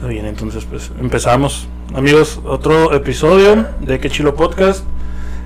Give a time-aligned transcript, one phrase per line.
[0.00, 1.68] Está bien, entonces pues empezamos.
[1.94, 4.82] Amigos, otro episodio de Que Chilo Podcast.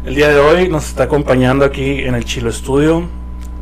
[0.07, 3.03] El día de hoy nos está acompañando aquí en el Chilo Estudio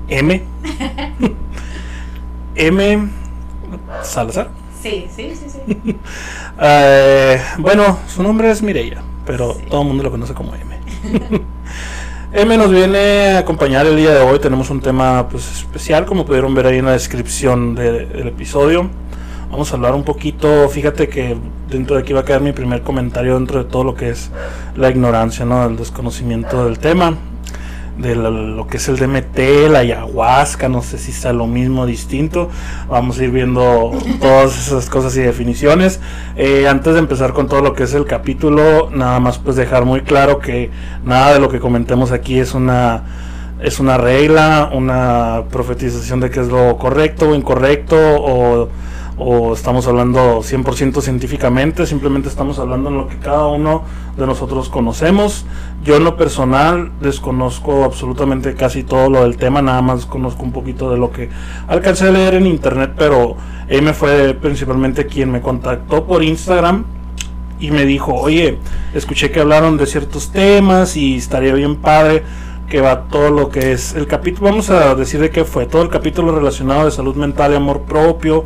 [0.09, 0.43] M.
[2.57, 3.09] M.
[4.03, 4.51] Salazar.
[4.83, 5.97] Sí, sí, sí, sí.
[6.61, 10.79] Eh, bueno, su nombre es Mireya, pero todo el mundo lo conoce como M.
[12.34, 14.38] M nos viene a acompañar el día de hoy.
[14.40, 18.90] Tenemos un tema pues, especial, como pudieron ver ahí en la descripción de- del episodio.
[19.53, 20.66] Vamos a hablar un poquito.
[20.71, 21.37] Fíjate que
[21.69, 24.30] dentro de aquí va a quedar mi primer comentario dentro de todo lo que es
[24.77, 25.66] la ignorancia, ¿no?
[25.66, 27.19] El desconocimiento del tema.
[27.98, 32.48] De lo, que es el DMT, la ayahuasca, no sé si sea lo mismo, distinto.
[32.88, 33.92] Vamos a ir viendo
[34.23, 36.00] todas esas cosas y definiciones.
[36.34, 39.84] Eh, antes de empezar con todo lo que es el capítulo, nada más pues dejar
[39.84, 40.70] muy claro que
[41.05, 43.05] nada de lo que comentemos aquí es una
[43.61, 48.69] es una regla, una profetización de qué es lo correcto o incorrecto o,
[49.16, 53.83] o estamos hablando 100% científicamente, simplemente estamos hablando en lo que cada uno
[54.17, 55.45] de nosotros conocemos.
[55.84, 60.53] Yo en lo personal desconozco absolutamente casi todo lo del tema, nada más conozco un
[60.53, 61.28] poquito de lo que
[61.69, 63.36] alcancé a leer en internet, pero
[63.69, 66.84] él fue principalmente quien me contactó por Instagram
[67.61, 68.58] y me dijo, oye,
[68.95, 72.25] escuché que hablaron de ciertos temas y estaría bien padre
[72.69, 75.83] que va todo lo que es el capítulo, vamos a decir de qué fue, todo
[75.83, 78.45] el capítulo relacionado de salud mental y amor propio.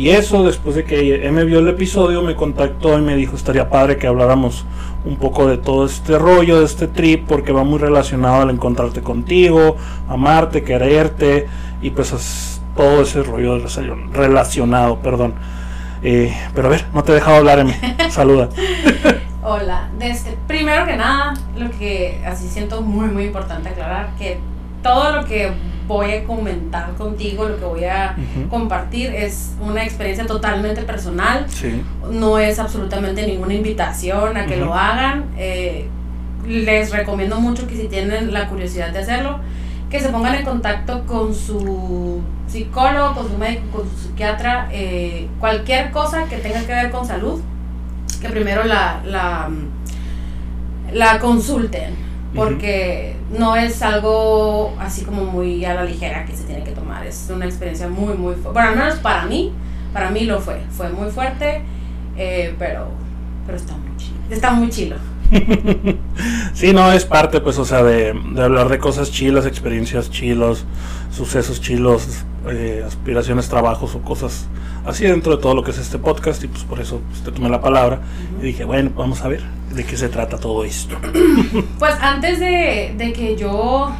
[0.00, 3.68] Y eso, después de que me vio el episodio, me contactó y me dijo, estaría
[3.68, 4.64] padre que habláramos
[5.04, 9.02] un poco de todo este rollo, de este trip, porque va muy relacionado al encontrarte
[9.02, 9.76] contigo,
[10.08, 11.48] amarte, quererte,
[11.82, 15.34] y pues es todo ese rollo relacion- relacionado, perdón.
[16.02, 17.74] Eh, pero a ver, no te he dejado hablar, Emi.
[18.08, 18.48] Saluda.
[19.42, 19.90] Hola.
[19.98, 24.40] Desde, primero que nada, lo que así siento muy, muy importante aclarar, que
[24.82, 25.52] todo lo que
[25.86, 28.14] voy a comentar contigo, lo que voy a
[28.48, 31.46] compartir es una experiencia totalmente personal.
[31.48, 31.82] Sí.
[32.10, 35.24] No es absolutamente ninguna invitación a que lo hagan.
[35.36, 35.88] Eh,
[36.46, 39.40] les recomiendo mucho que si tienen la curiosidad de hacerlo,
[39.90, 45.28] que se pongan en contacto con su psicólogo, con su médico, con su psiquiatra, eh,
[45.38, 47.40] cualquier cosa que tenga que ver con salud,
[48.20, 49.50] que primero la, la,
[50.92, 51.94] la consulten,
[52.34, 57.06] porque no es algo así como muy a la ligera que se tiene que tomar,
[57.06, 58.52] es una experiencia muy, muy fuerte.
[58.52, 59.52] Bueno, al menos para mí,
[59.92, 61.62] para mí lo fue, fue muy fuerte,
[62.16, 62.88] eh, pero,
[63.46, 64.18] pero está muy chilo.
[64.30, 64.96] Está muy chilo.
[66.52, 70.64] Sí, no, es parte, pues, o sea, de, de hablar de cosas chilas, experiencias chilos,
[71.10, 74.46] sucesos chilos, eh, aspiraciones, trabajos o cosas
[74.86, 76.42] así dentro de todo lo que es este podcast.
[76.44, 78.00] Y pues por eso pues, te tomé la palabra
[78.40, 79.42] y dije, bueno, vamos a ver
[79.74, 80.96] de qué se trata todo esto.
[81.78, 83.90] Pues antes de, de que yo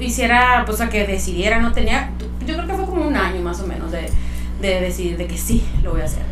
[0.00, 2.10] hiciera, pues a que decidiera, no tenía,
[2.46, 4.08] yo creo que fue como un año más o menos de,
[4.60, 6.22] de decidir de que sí, lo voy a hacer.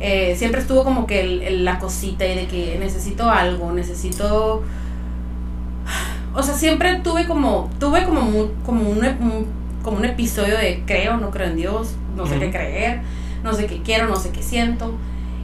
[0.00, 4.62] Eh, siempre estuvo como que el- el- la cosita y de que necesito algo, necesito...
[6.34, 8.20] O sea, siempre tuve como, tuve como,
[8.64, 9.00] como, un,
[9.82, 13.00] como un episodio de creo, no creo en Dios, no sé qué creer,
[13.42, 14.94] no sé qué quiero, no sé qué siento.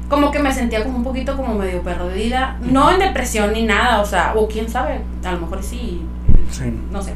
[0.08, 4.00] Como que me sentía como un poquito como medio perdida, no en depresión ni nada,
[4.00, 6.02] o sea, o quién sabe, a lo mejor sí,
[6.50, 6.64] Sí.
[6.90, 7.14] no sé.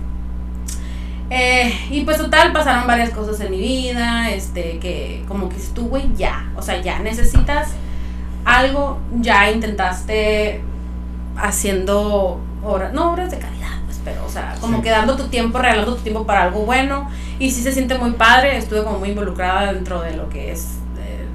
[1.31, 6.05] Eh, y pues total, pasaron varias cosas en mi vida, este, que como que güey,
[6.17, 7.69] ya, o sea, ya necesitas
[8.47, 10.63] algo, ya intentaste
[11.37, 13.78] haciendo obras, no obras de caridad, pues,
[14.09, 14.83] pero, o sea, como Sí.
[14.85, 17.09] que dando tu tiempo, regalando tu tiempo para algo bueno,
[17.39, 20.77] y sí se siente muy padre, estuve como muy involucrada dentro de lo que es
[20.99, 21.27] eh,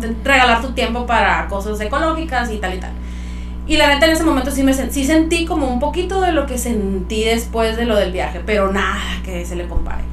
[0.00, 2.92] de regalar tu tiempo para cosas ecológicas y tal y tal.
[3.66, 6.46] Y la neta en ese momento sí me sí sentí como un poquito de lo
[6.46, 10.04] que sentí después de lo del viaje, pero nada que se le compare.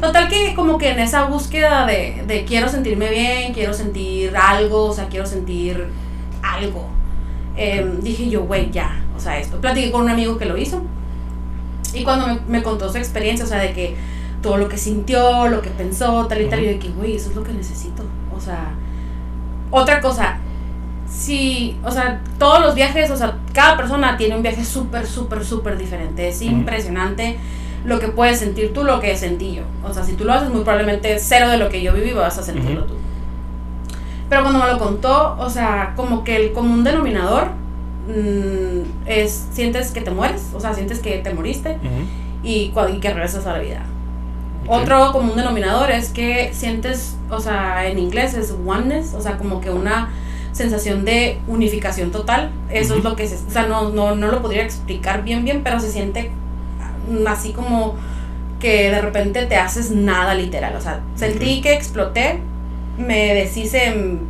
[0.00, 4.86] Total que como que en esa búsqueda de, de quiero sentirme bien, quiero sentir algo,
[4.86, 5.86] o sea, quiero sentir
[6.42, 6.88] algo.
[7.58, 9.58] eh, dije yo, güey, ya, o sea, esto.
[9.60, 10.82] Platiqué con un amigo que lo hizo
[11.96, 13.96] y cuando me, me contó su experiencia, o sea, de que
[14.42, 17.30] todo lo que sintió, lo que pensó, tal y tal, yo de que, güey, eso
[17.30, 18.04] es lo que necesito.
[18.36, 18.74] O sea,
[19.70, 20.38] otra cosa,
[21.10, 25.44] sí, o sea, todos los viajes, o sea, cada persona tiene un viaje súper, súper,
[25.44, 26.28] súper diferente.
[26.28, 27.38] Es impresionante
[27.84, 29.62] lo que puedes sentir tú, lo que sentí yo.
[29.84, 32.38] O sea, si tú lo haces, muy probablemente cero de lo que yo viví vas
[32.38, 32.94] a sentirlo tú.
[34.28, 37.50] Pero cuando me lo contó, o sea, como que el común denominador
[38.06, 41.78] mm, es, sientes que te mueres, o sea, sientes que te moriste
[42.42, 43.82] y, cua- y que regresas a la vida.
[44.66, 44.80] Ok.
[44.82, 49.60] Otro común denominador es que sientes, o sea, en inglés es oneness, o sea, como
[49.60, 50.10] que una
[50.52, 52.50] sensación de unificación total.
[52.70, 55.60] Eso es lo que se, o sea, no, no, no lo podría explicar bien, bien,
[55.62, 56.30] pero se siente
[57.10, 57.94] mm, así como
[58.58, 60.74] que de repente te haces nada literal.
[60.76, 62.40] O sea, sentí que exploté,
[62.98, 64.20] me deshice en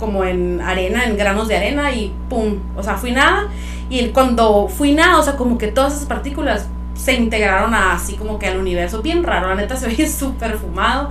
[0.00, 3.48] como en arena, en granos de arena y pum, o sea, fui nada.
[3.88, 8.38] Y cuando fui nada, o sea, como que todas esas partículas se integraron así como
[8.38, 11.10] que al universo, bien raro, la neta se veía súper fumado.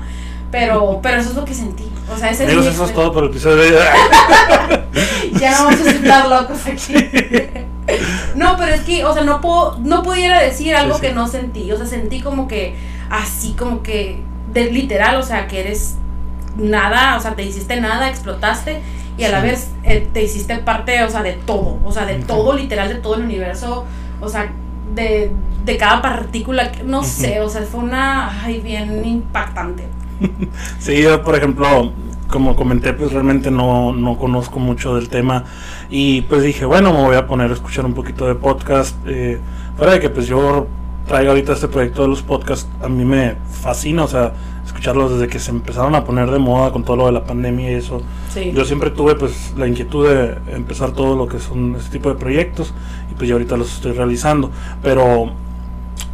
[0.52, 1.88] Pero, pero eso es lo que sentí.
[2.12, 3.70] O sea, ese Amigos, eso es todo por el episodio de
[5.40, 6.96] Ya no vamos a estar locos aquí.
[8.34, 11.08] no, pero es que, o sea, no puedo, no pudiera decir algo Sí, sí.
[11.08, 11.72] que no sentí.
[11.72, 12.76] O sea, sentí como que,
[13.12, 14.22] así como que,
[14.52, 15.98] de literal, o sea, que eres
[16.60, 18.82] nada, o sea, te hiciste nada, explotaste
[19.18, 22.16] y a la vez eh, te hiciste parte, o sea, de todo, o sea, de
[22.20, 23.86] todo, literal, de todo el universo,
[24.22, 24.52] o sea,
[24.96, 25.32] de,
[25.66, 29.88] de cada partícula, no sé, o sea, fue una, ay, bien impactante.
[30.80, 31.94] Sí, yo por ejemplo,
[32.30, 35.46] como comenté, pues realmente no, no conozco mucho del tema
[35.90, 38.96] y pues dije, bueno, me voy a poner a escuchar un poquito de podcast.
[39.08, 39.40] Eh,
[39.78, 40.68] fuera de que pues yo
[41.08, 44.34] traigo ahorita este proyecto de los podcasts, a mí me fascina, o sea,
[44.70, 47.72] escucharlos desde que se empezaron a poner de moda con todo lo de la pandemia
[47.72, 48.02] y eso.
[48.34, 48.52] Sí.
[48.54, 52.16] Yo siempre tuve pues la inquietud de empezar todo lo que son este tipo de
[52.16, 52.74] proyectos
[53.12, 54.52] y pues yo ahorita los estoy realizando,
[54.82, 55.32] pero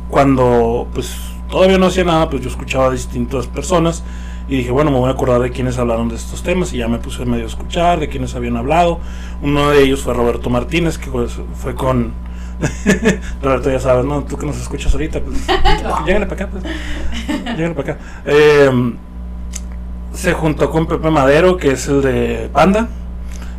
[0.10, 1.16] cuando pues
[1.50, 4.04] todavía no hacía nada, pues yo escuchaba a distintas personas
[4.48, 6.88] y dije, bueno, me voy a acordar de quienes hablaron de estos temas y ya
[6.88, 9.00] me puse medio a escuchar de quienes habían hablado.
[9.42, 12.25] Uno de ellos fue Roberto Martínez, que pues, fue con...
[13.42, 14.24] Roberto, ya sabes, ¿no?
[14.24, 15.38] Tú que nos escuchas ahorita, pues...
[16.06, 16.63] llégale para acá, pues.
[17.57, 18.02] Llégale para acá.
[18.25, 18.94] Eh,
[20.13, 22.88] se juntó con Pepe Madero, que es el de Panda.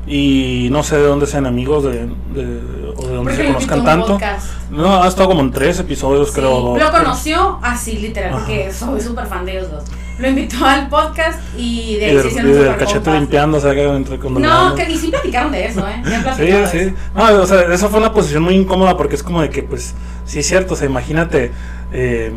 [0.09, 4.07] Y no sé de dónde sean amigos de, de- o de dónde se conozcan tanto.
[4.15, 4.47] podcast.
[4.71, 6.51] No, ha estado como en tres episodios, Sí, creo.
[6.61, 7.01] dos, lo tres.
[7.03, 9.85] conoció así, literal, porque soy súper fan de ellos dos.
[10.19, 13.61] Lo invitó al podcast y de Y ahí se y hicieron del cachete limpiando, o
[13.61, 16.03] sea, que No, que ni sí platicaron de eso, ¿eh?
[16.05, 16.79] Ya Sí, sí.
[16.79, 16.95] eso.
[17.15, 19.95] No, o sea, eso fue una posición muy incómoda porque es como de que, pues,
[20.25, 21.53] sí es cierto, o sea, imagínate
[21.93, 22.33] eh,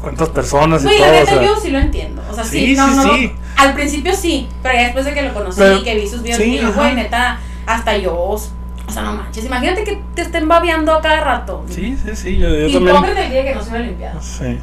[0.00, 2.22] cuántas personas y la todo, o neta sea, yo sí lo entiendo.
[2.30, 3.14] O sea, sí, Sí, no, sí, no.
[3.14, 3.32] sí.
[3.56, 6.22] Al principio sí, pero ya después de que lo conocí Pero- y que vi sus
[6.22, 6.72] videos, sí, dije, ajá.
[6.80, 8.14] güey, neta, hasta yo.
[8.16, 9.44] O sea, no manches.
[9.44, 11.62] Imagínate que te estén babeando a cada rato.
[11.68, 12.96] sí, sí, sí, yo, yo también.
[12.96, 14.18] Hipócrita el día que no se hubiera limpiado.
[14.22, 14.58] Sí.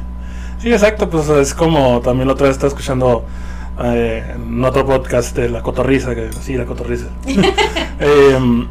[0.60, 3.24] Sí, exacto, pues es como también la otra vez estaba escuchando
[3.82, 7.06] eh, en otro podcast de La Cotorriza, que sí, La Cotorriza.
[7.98, 8.68] Em,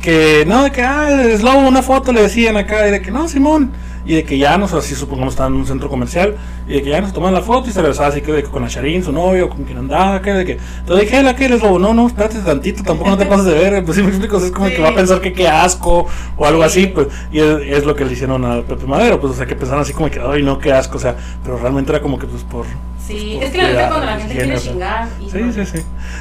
[0.00, 3.10] que no, de que, ah, es lobo, una foto le decían acá, y de que
[3.10, 3.72] no, Simón.
[4.08, 6.34] Y de que ya nos, así supongamos, estaban en un centro comercial,
[6.66, 8.48] y de que ya nos toman la foto y se regresaba así que, de que
[8.48, 10.58] con Asharin, su novio, con quien andaba, que de que.
[10.80, 11.78] Entonces dije, ¿la que eres lobo?
[11.78, 13.84] No, no, espérate tantito, tampoco no te pases de ver.
[13.84, 14.74] Pues sí me explico, es como Sí.
[14.76, 16.06] que va a pensar que qué asco
[16.38, 16.66] o algo Sí.
[16.66, 17.08] así, pues.
[17.30, 19.82] Y es, es lo que le hicieron a Pepe Madero, pues, o sea, que pensaron
[19.82, 21.14] así como que, ay, no, qué asco, o sea,
[21.44, 22.64] pero realmente era como que, pues, por.
[23.06, 24.72] Sí, pues, es que la cuidar, cuando la gente quiere o sea.
[24.72, 25.08] chingar.
[25.20, 25.52] y Sí, no.
[25.52, 25.78] sí, sí.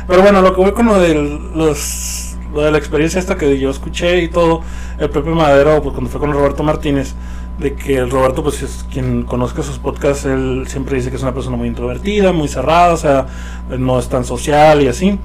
[0.08, 1.14] Pero bueno, lo que voy con lo de
[1.56, 2.24] los
[2.54, 4.62] lo de la experiencia esta que yo escuché y todo,
[5.00, 7.14] el Pepe Madero, pues cuando fue con Roberto Martínez,
[7.58, 11.24] de que el Roberto, pues es quien conozca sus podcasts, él siempre dice que es
[11.24, 13.26] una persona muy introvertida, muy cerrada, o sea,
[13.78, 15.18] no es tan social y así.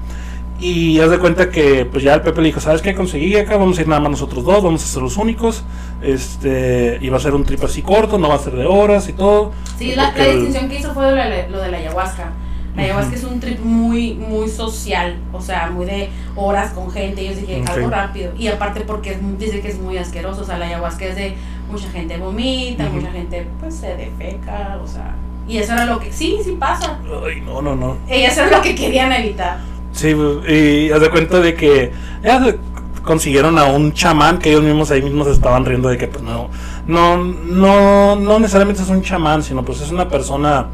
[0.59, 3.57] Y haz de cuenta que pues ya el Pepe le dijo, ¿sabes qué conseguí acá?
[3.57, 5.63] Vamos a ir nada más nosotros dos, vamos a ser los únicos.
[6.01, 9.09] Este, y va a ser un trip así corto, no va a ser de horas
[9.09, 9.51] y todo.
[9.77, 12.31] Sí, la, la el- distinción que hizo fue lo de, lo de la ayahuasca.
[12.75, 17.23] La ayahuasca es un trip muy, muy social, o sea, muy de horas con gente.
[17.25, 17.69] Yo dije, Ok.
[17.69, 18.31] algo rápido.
[18.37, 21.35] Y aparte porque es, dice que es muy asqueroso, o sea, la ayahuasca es de
[21.69, 25.15] mucha gente vomita, mucha gente pues se defeca, o sea.
[25.47, 26.99] Y eso era lo que, sí, sí pasa.
[27.25, 27.97] Ay, no, no, no.
[28.07, 29.59] Y eso era lo que querían evitar.
[29.91, 30.15] Sí,
[30.47, 31.91] y haz de cuenta de que
[32.23, 32.57] ya se
[33.03, 36.49] consiguieron a un chamán que ellos mismos ahí mismos estaban riendo de que pues no,
[36.87, 40.67] no, no, no necesariamente es un chamán, sino pues es una persona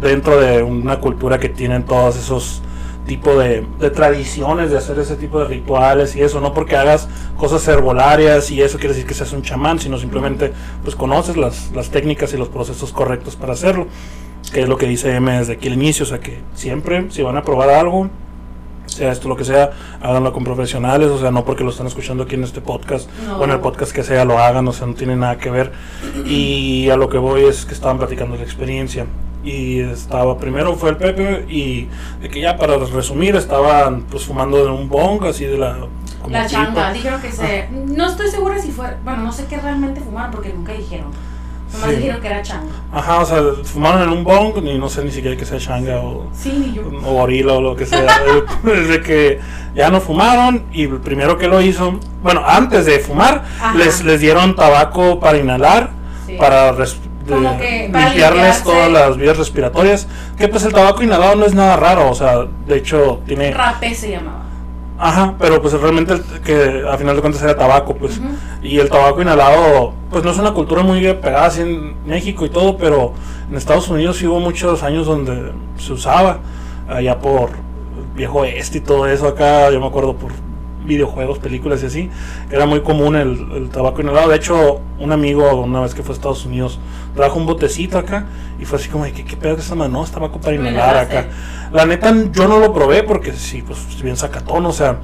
[0.00, 2.62] dentro de una cultura que tienen todos esos
[3.08, 7.08] tipo de, de tradiciones de hacer ese tipo de rituales y eso, no porque hagas
[7.36, 10.52] cosas herbolarias y eso quiere decir que seas un chamán, sino simplemente
[10.84, 13.88] pues conoces las, las técnicas y los procesos correctos para hacerlo,
[14.52, 17.22] que es lo que dice M desde aquí al inicio, o sea que siempre si
[17.22, 18.08] van a probar algo,
[18.86, 22.22] sea esto lo que sea, háganlo con profesionales, o sea, no porque lo están escuchando
[22.24, 23.38] aquí en este podcast No.
[23.38, 25.72] o en el podcast que sea lo hagan, o sea, no tiene nada que ver.
[26.24, 29.06] Y a lo que voy es que estaban platicando la experiencia.
[29.44, 31.88] Y estaba, primero fue el Pepe y
[32.20, 35.76] de que ya para resumir estaban pues fumando de un bong así de la...
[36.20, 37.68] como La changa, dijeron que se.
[37.70, 38.96] No estoy segura si fue.
[39.04, 41.06] Bueno, no sé qué realmente fumaron porque nunca dijeron.
[41.72, 41.96] Nomás Sí.
[41.96, 42.72] dijeron que era changa.
[42.92, 46.00] Ajá, o sea, fumaron en un bong y no sé ni siquiera que sea changa
[46.00, 46.26] o...
[46.32, 46.82] Sí, yo.
[47.06, 48.06] o gorila o lo que sea.
[48.64, 49.38] Desde que
[49.74, 53.74] ya no fumaron y el primero que lo hizo, bueno, antes de fumar, Ajá.
[53.76, 55.90] les, les dieron tabaco para inhalar,
[56.26, 56.36] Sí.
[56.38, 56.98] para, res-
[57.36, 60.06] de- limpiarles todas las vías respiratorias.
[60.36, 63.50] Que pues el tabaco inhalado no es nada raro, o sea, de hecho tiene...
[63.52, 64.44] Rapé se llamaba.
[65.00, 68.20] Ajá, pero pues realmente el- que a final de cuentas era tabaco, pues.
[68.62, 72.50] Y el tabaco inhalado, pues no es una cultura muy pegada así en México y
[72.50, 73.12] todo, pero
[73.48, 76.38] en Estados Unidos sí hubo muchos años donde se usaba,
[76.88, 77.50] allá por
[78.16, 80.32] viejo este y todo eso acá, yo me acuerdo por
[80.88, 82.10] videojuegos, películas y así,
[82.50, 84.28] era muy común el, el tabaco inhalado.
[84.28, 86.80] De hecho, un amigo una vez que fue a Estados Unidos
[87.14, 88.26] trajo un botecito acá
[88.60, 90.96] y fue así como que qué pedo que esta mano, no, es tabaco para inhalar
[90.96, 91.26] acá.
[91.72, 94.98] La neta yo no lo probé porque sí, pues bien sacatón, o sea,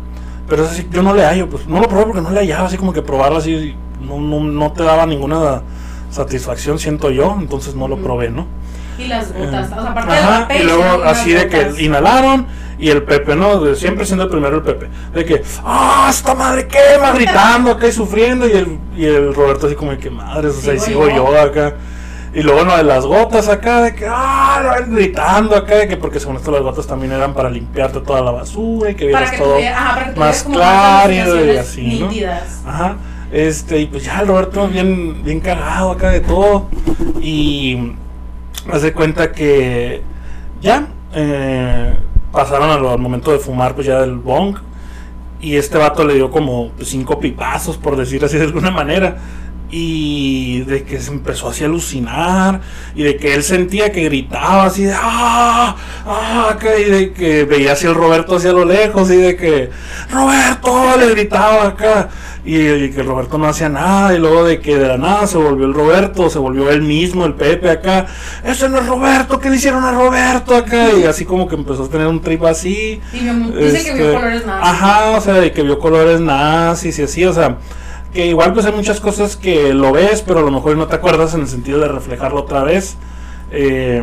[0.48, 2.66] pero es así, yo no le hallo, pues no lo probé porque no le hallaba
[2.66, 5.62] así como que probarlo así, no, no, no te daba ninguna
[6.10, 8.46] satisfacción, siento yo, entonces no lo probé, ¿no?
[8.96, 12.46] Y las gotas, o sea, aparte Ajá, y luego así de que inhalaron
[12.78, 13.60] y el Pepe, ¿no?
[13.60, 14.88] De siempre siendo el primero el Pepe.
[15.12, 17.12] De que, ¡ah, esta madre quema!
[17.14, 18.46] Gritando acá y sufriendo.
[18.46, 21.16] Y el, y el Roberto así como de que madres, o sea, y Sigo yo.
[21.16, 21.74] yo acá.
[22.34, 24.80] Y luego no de las gotas acá, de que, ¡ah!
[24.88, 28.32] Gritando acá, de que porque según esto las gotas también eran para limpiarte toda la
[28.32, 32.10] basura y que vieras que todo tuviera, ajá, más claro y así, ¿no?
[32.68, 32.96] Ajá.
[33.30, 36.68] Este, y pues ya el Roberto bien, bien cagado acá de todo.
[37.20, 37.94] Y
[38.72, 40.02] hace cuenta que
[40.60, 41.94] ya eh,
[42.34, 44.56] pasaron al, momento de fumar, pues ya del bong.
[45.40, 49.18] Y este vato le dio como cinco pipazos, por decir así de alguna manera.
[49.70, 52.60] Y de que se empezó así a alucinar.
[52.94, 55.76] Y de que él sentía que gritaba así de ¡Ah!
[56.06, 56.48] ¡Ah!
[56.52, 59.10] acá, Y de que veía así el Roberto hacia lo lejos.
[59.10, 59.70] Y de que
[60.10, 60.96] ¡Roberto!
[60.98, 62.08] le gritaba acá.
[62.46, 64.14] Y, y que el Roberto no hacía nada.
[64.14, 66.28] Y luego de que de la nada se volvió el Roberto.
[66.28, 68.06] Se volvió él mismo, el Pepe acá.
[68.44, 69.40] Ese no es Roberto.
[69.40, 70.92] ¿Qué le hicieron a Roberto acá?
[70.92, 73.00] Y así como que empezó a tener un trip así.
[73.12, 74.68] Y dice que vio Este, colores nazis.
[74.70, 77.56] Ajá, o sea, de que vio colores nazis y así, o sea,
[78.12, 80.94] que igual pues hay muchas cosas que lo ves, pero a lo mejor no te
[80.96, 82.96] acuerdas en el sentido de reflejarlo otra vez.
[83.50, 84.02] eh,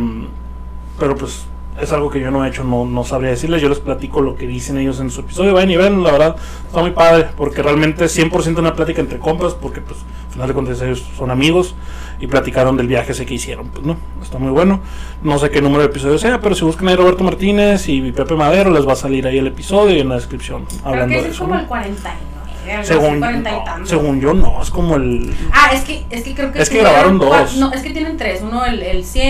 [0.99, 1.45] pero pues
[1.81, 4.35] es algo que yo no he hecho, no, no sabría decirles, yo les platico lo
[4.35, 6.35] que dicen ellos en su episodio, vayan y ven, la verdad,
[6.67, 10.47] está muy padre, porque realmente es 100% una plática entre compas, porque pues al final
[10.47, 11.75] de cuentas ellos son amigos
[12.19, 14.79] y platicaron del viaje ese que hicieron, pues no, está muy bueno,
[15.23, 18.35] no sé qué número de episodio sea, pero si buscan ahí Roberto Martínez y Pepe
[18.35, 21.19] Madero, les va a salir ahí el episodio y en la descripción Creo hablando que
[21.19, 21.61] ese de es como ¿no?
[21.61, 22.40] el 49.
[22.83, 23.89] Según, 40 y no, tantos.
[23.89, 25.33] según yo no, es como el...
[25.51, 27.57] Ah, es que, es que creo que Es que grabaron dos.
[27.57, 28.41] No, es que tienen tres.
[28.41, 29.27] Uno el, el 100,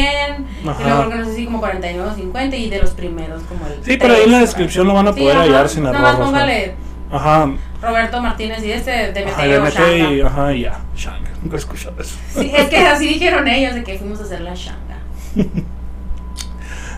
[0.68, 0.82] Ajá.
[0.82, 3.44] y luego creo que no sé si como 49 o 50, y de los primeros
[3.44, 3.84] como el.
[3.84, 5.46] Sí, pero ahí en la 3, descripción lo van a Sí, poder ajá.
[5.46, 6.18] hallar sin error.
[6.18, 6.76] póngale
[7.12, 11.96] Ajá, Roberto Martínez y este de Meteo y, ajá, y ya, Shanga, nunca he escuchado
[12.00, 12.16] eso.
[12.34, 15.00] Sí, es que así dijeron ellos de que fuimos a hacer la Shanga.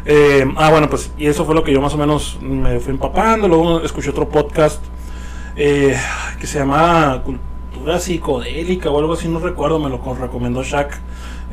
[0.05, 2.91] Eh, ah, bueno, pues, y eso fue lo que yo más o menos me fui
[2.91, 3.47] empapando.
[3.47, 4.81] Luego escuché otro podcast
[5.55, 5.95] eh,
[6.39, 10.99] que se llama Cultura Psicodélica o algo así, no recuerdo, me lo co- recomendó Shaq.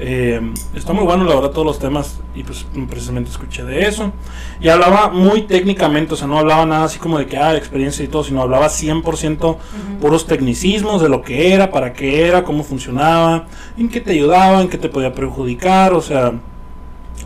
[0.02, 0.40] Eh,
[0.74, 4.12] está muy bueno, la verdad, todos los temas, y pues precisamente escuché de eso.
[4.58, 8.02] Y hablaba muy técnicamente, o sea, no hablaba nada así como de que, ah, experiencia
[8.02, 9.58] y todo, sino hablaba 100%
[10.00, 14.62] puros tecnicismos de lo que era, para qué era, cómo funcionaba, en qué te ayudaba,
[14.62, 16.32] en qué te podía perjudicar, o sea,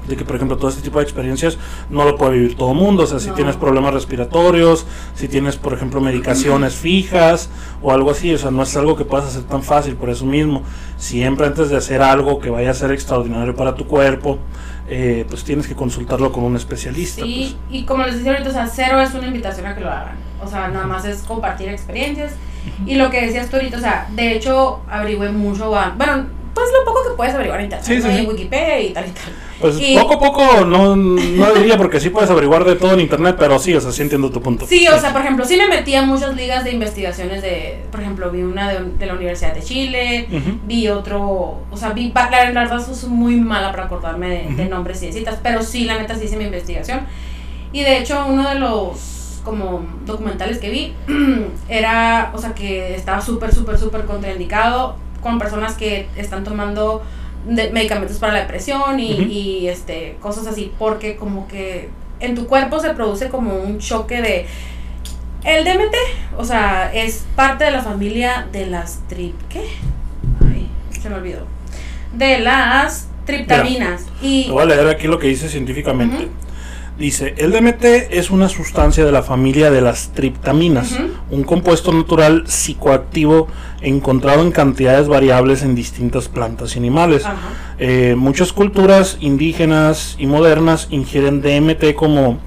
[0.09, 1.57] de que por ejemplo todo este tipo de experiencias
[1.91, 3.35] no lo puede vivir todo el mundo, o sea, si No.
[3.35, 7.49] tienes problemas respiratorios, si tienes por ejemplo medicaciones fijas
[7.83, 10.25] o algo así, o sea, no es algo que puedas hacer tan fácil, por eso
[10.27, 10.63] mismo,
[10.97, 14.39] siempre antes de hacer algo que vaya a ser extraordinario para tu cuerpo,
[14.89, 17.23] eh, pues tienes que consultarlo con un especialista.
[17.23, 19.91] Sí, y como les decía ahorita, o sea, cero es una invitación a que lo
[19.91, 20.17] hagan.
[20.43, 22.33] O sea, nada más es compartir experiencias.
[22.87, 25.71] Y lo que decías tú ahorita, o sea, de hecho, averigüé mucho.
[25.71, 28.19] Bueno, pues lo poco que puedes averiguar en internet, Sí, sí, sí.
[28.23, 29.23] en Wikipedia y tal y tal.
[29.61, 33.01] Pues Y- poco a poco, no, no diría porque sí puedes averiguar de todo en
[33.01, 34.67] internet, pero sí, o sea, sí entiendo tu punto.
[34.67, 38.01] Sí, o sea, por ejemplo, sí me metí a muchas ligas de investigaciones de, por
[38.01, 40.29] ejemplo, vi una de, de la Universidad de Chile,
[40.67, 45.03] vi otro, o sea, vi, la, la verdad soy muy mala para acordarme de, nombres
[45.03, 47.01] y de citas, pero sí, la neta sí hice mi investigación.
[47.73, 50.95] Y de hecho, uno de los como documentales que vi
[51.69, 57.03] era, o sea, que estaba súper, súper, súper contraindicado con personas que están tomando
[57.47, 61.89] de- medicamentos para la depresión y, y, este, cosas así, porque como que
[62.21, 64.47] en tu cuerpo se produce como un choque de...
[65.45, 65.95] El DMT,
[66.39, 69.35] o sea, es parte de la familia de las trip...
[69.51, 69.61] ¿Qué?
[70.51, 70.69] Ay,
[71.01, 71.47] se me olvidó.
[72.15, 74.07] De las triptaminas.
[74.23, 74.45] Y...
[74.45, 76.17] Te voy a leer aquí lo que dice científicamente.
[76.25, 76.33] Ujú.
[76.99, 80.97] Dice, el DMT es una sustancia de la familia de las triptaminas,
[81.29, 83.49] un compuesto natural psicoactivo
[83.81, 87.25] encontrado en cantidades variables en distintas plantas y animales.
[87.81, 92.39] Eh, muchas culturas indígenas y modernas ingieren DMT como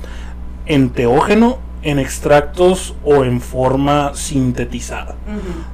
[0.65, 5.15] enteógeno en extractos o en forma sintetizada.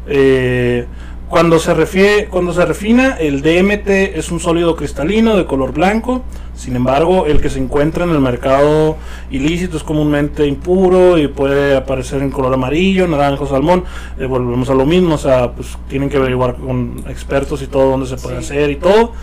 [0.08, 0.88] Eh,
[1.34, 6.22] cuando se refiere, cuando se refina, el DMT es un sólido cristalino de color blanco.
[6.54, 8.98] Sin embargo, el que se encuentra en el mercado
[9.32, 13.84] ilícito es comúnmente impuro y puede aparecer en color amarillo, naranja o salmón.
[14.20, 17.90] Eh, volvemos a lo mismo, o sea, pues tienen que averiguar con expertos y todo
[17.90, 18.46] dónde se puede Sí.
[18.54, 19.14] hacer y todo.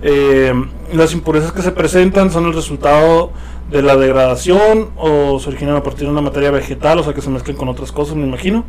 [0.00, 0.54] Eh,
[0.94, 3.30] las impurezas que se presentan son el resultado
[3.70, 7.20] de la degradación o se originan a partir de una materia vegetal, o sea que
[7.20, 8.64] se mezclen con otras cosas, me imagino,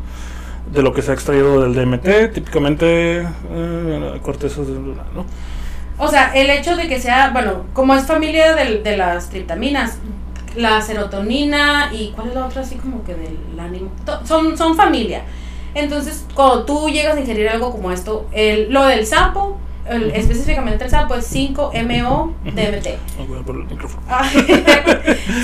[0.72, 5.26] de lo que se ha extraído del DMT, típicamente eh, cortezas de ¿no?
[5.98, 9.98] O sea, el hecho de que sea, bueno, como es familia de, de las triptaminas,
[10.56, 13.90] la serotonina y cuál es la otra así como que del ánimo,
[14.24, 15.22] son, son familia.
[15.74, 19.58] Entonces, cuando tú llegas a ingerir algo como esto, el, lo del sapo,
[20.14, 22.88] específicamente el sapo es 5-MO-DMT.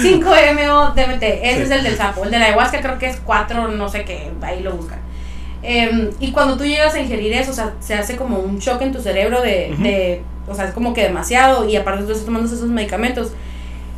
[0.03, 2.25] 5-MO-DMT, ese es el del sapo.
[2.25, 5.06] El de la ayahuasca creo que es 4, no sé qué, ahí lo buscan.
[5.69, 8.81] Em, y cuando tú llegas a ingerir eso, o sea, se hace como un shock
[8.83, 12.25] en tu cerebro de, de o sea, es como que demasiado, y aparte tú estás
[12.25, 13.33] tomando esos medicamentos,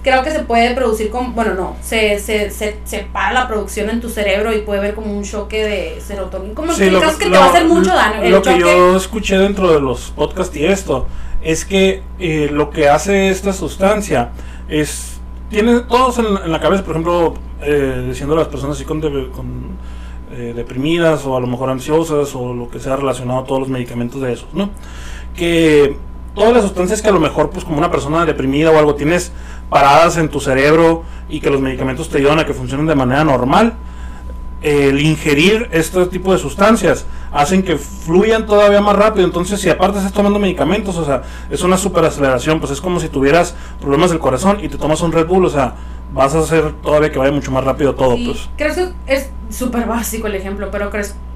[0.03, 3.91] creo que se puede producir como, bueno, no, se, se, se, se, para la producción
[3.91, 6.55] en tu cerebro y puede haber como un choque de serotonina.
[6.55, 8.31] Como sí, lo, que te va a hacer mucho daño.
[8.31, 11.07] lo que yo escuché dentro de los podcasts y esto
[11.43, 14.31] es que eh, lo que hace esta sustancia
[14.71, 15.21] es,
[15.51, 19.77] tiene todos en, la cabeza, por ejemplo, eh, diciendo a las personas así con, con
[20.33, 23.69] eh, deprimidas o a lo mejor ansiosas o lo que sea relacionado a todos los
[23.69, 24.71] medicamentos de esos, ¿no?
[25.37, 25.97] Que
[26.35, 29.33] todas las sustancias que a lo mejor, pues como una persona deprimida o algo, tienes
[29.69, 33.25] paradas en tu cerebro y que los medicamentos te ayudan a que funcionen de manera
[33.25, 33.75] normal,
[34.63, 39.25] el ingerir este tipo de sustancias hacen que fluyan todavía más rápido.
[39.25, 43.01] Entonces, si aparte estás tomando medicamentos, o sea, es una super aceleración, pues es como
[43.01, 45.75] si tuvieras problemas del corazón y te tomas un Red Bull, o sea,
[46.13, 48.17] vas a hacer todavía que vaya mucho más rápido todo.
[48.17, 48.49] pues.
[48.57, 50.91] Creo que es súper básico el ejemplo, pero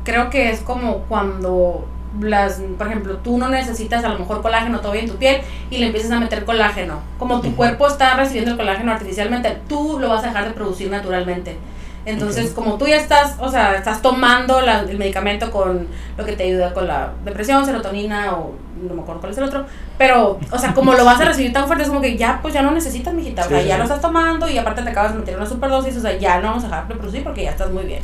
[0.05, 1.87] creo que es como cuando
[2.21, 5.79] las, por ejemplo, tú no necesitas a lo mejor colágeno todavía en tu piel y
[5.79, 7.01] le empiezas a meter colágeno.
[7.19, 10.91] Como tu cuerpo está recibiendo el colágeno artificialmente, tú lo vas a dejar de producir
[10.91, 11.57] naturalmente.
[12.05, 15.87] Entonces, como tú ya estás, o sea, estás tomando el medicamento con
[16.17, 19.45] lo que te ayuda con la depresión, serotonina o no me acuerdo cuál es el
[19.45, 19.65] otro,
[20.03, 22.53] pero, o sea, como lo vas a recibir tan fuerte, es como que ya, pues
[22.53, 25.21] ya no necesitas, mijita, o sea, ya lo estás tomando y aparte te acabas de
[25.21, 27.71] meter una superdosis, o sea, ya no vamos a dejar de producir porque ya estás
[27.71, 28.03] muy bien.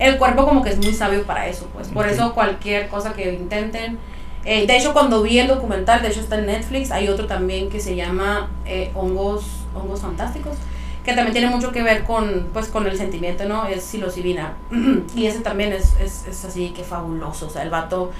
[0.00, 3.32] El cuerpo como que es muy sabio para eso, pues, por eso cualquier cosa que
[3.32, 3.96] intenten,
[4.44, 7.70] eh, de hecho, cuando vi el documental, de hecho está en Netflix, hay otro también
[7.70, 10.56] que se llama eh, Hongos, Hongos Fantásticos,
[11.04, 13.66] que también tiene mucho que ver con, pues, con el sentimiento, ¿no?
[13.66, 14.54] Es psilocibina.
[15.14, 17.46] y ese también es, es, es, así que fabuloso.
[17.46, 18.10] O sea, el vato,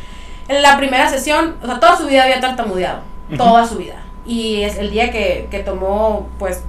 [0.46, 3.15] en la primera sesión, o sea, toda su vida había tartamudeado.
[3.36, 4.02] Toda su vida.
[4.24, 6.62] Y es el día que, que tomó, pues,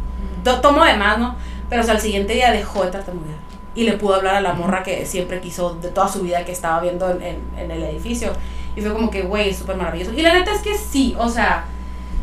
[0.62, 1.36] tomó de más, ¿no?
[1.70, 3.38] Pero, o sea, el siguiente día dejó de tartamudear.
[3.76, 6.52] Y le pudo hablar a la morra que siempre quiso, de toda su vida que
[6.52, 8.32] estaba viendo en, en, en el edificio.
[8.76, 10.14] Y fue como que, güey, es súper maravilloso.
[10.14, 11.66] Y la neta es que sí, o sea,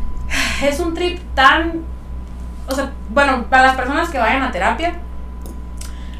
[0.63, 1.85] es un trip tan
[2.67, 4.95] o sea, bueno, para las personas que vayan a terapia,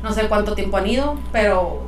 [0.04, 1.82] no sé cuánto tiempo han ido, pero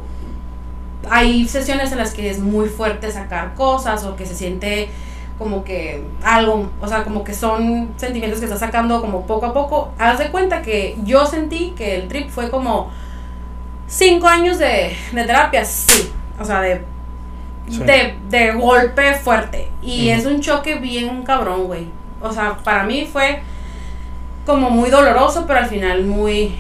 [1.10, 4.90] hay sesiones en las que es muy fuerte sacar cosas o que se siente
[5.38, 9.54] como que algo, o sea, como que son sentimientos que estás sacando como poco a
[9.54, 9.92] poco.
[10.00, 12.92] Haz de cuenta que yo sentí que el trip fue como
[13.88, 16.84] cinco años de, terapia, sí, o sea, de,
[18.30, 19.70] de, golpe fuerte.
[19.82, 21.88] Y es un choque bien cabrón, güey.
[22.22, 23.42] O sea, para mí fue
[24.46, 26.56] como muy doloroso, pero al final muy,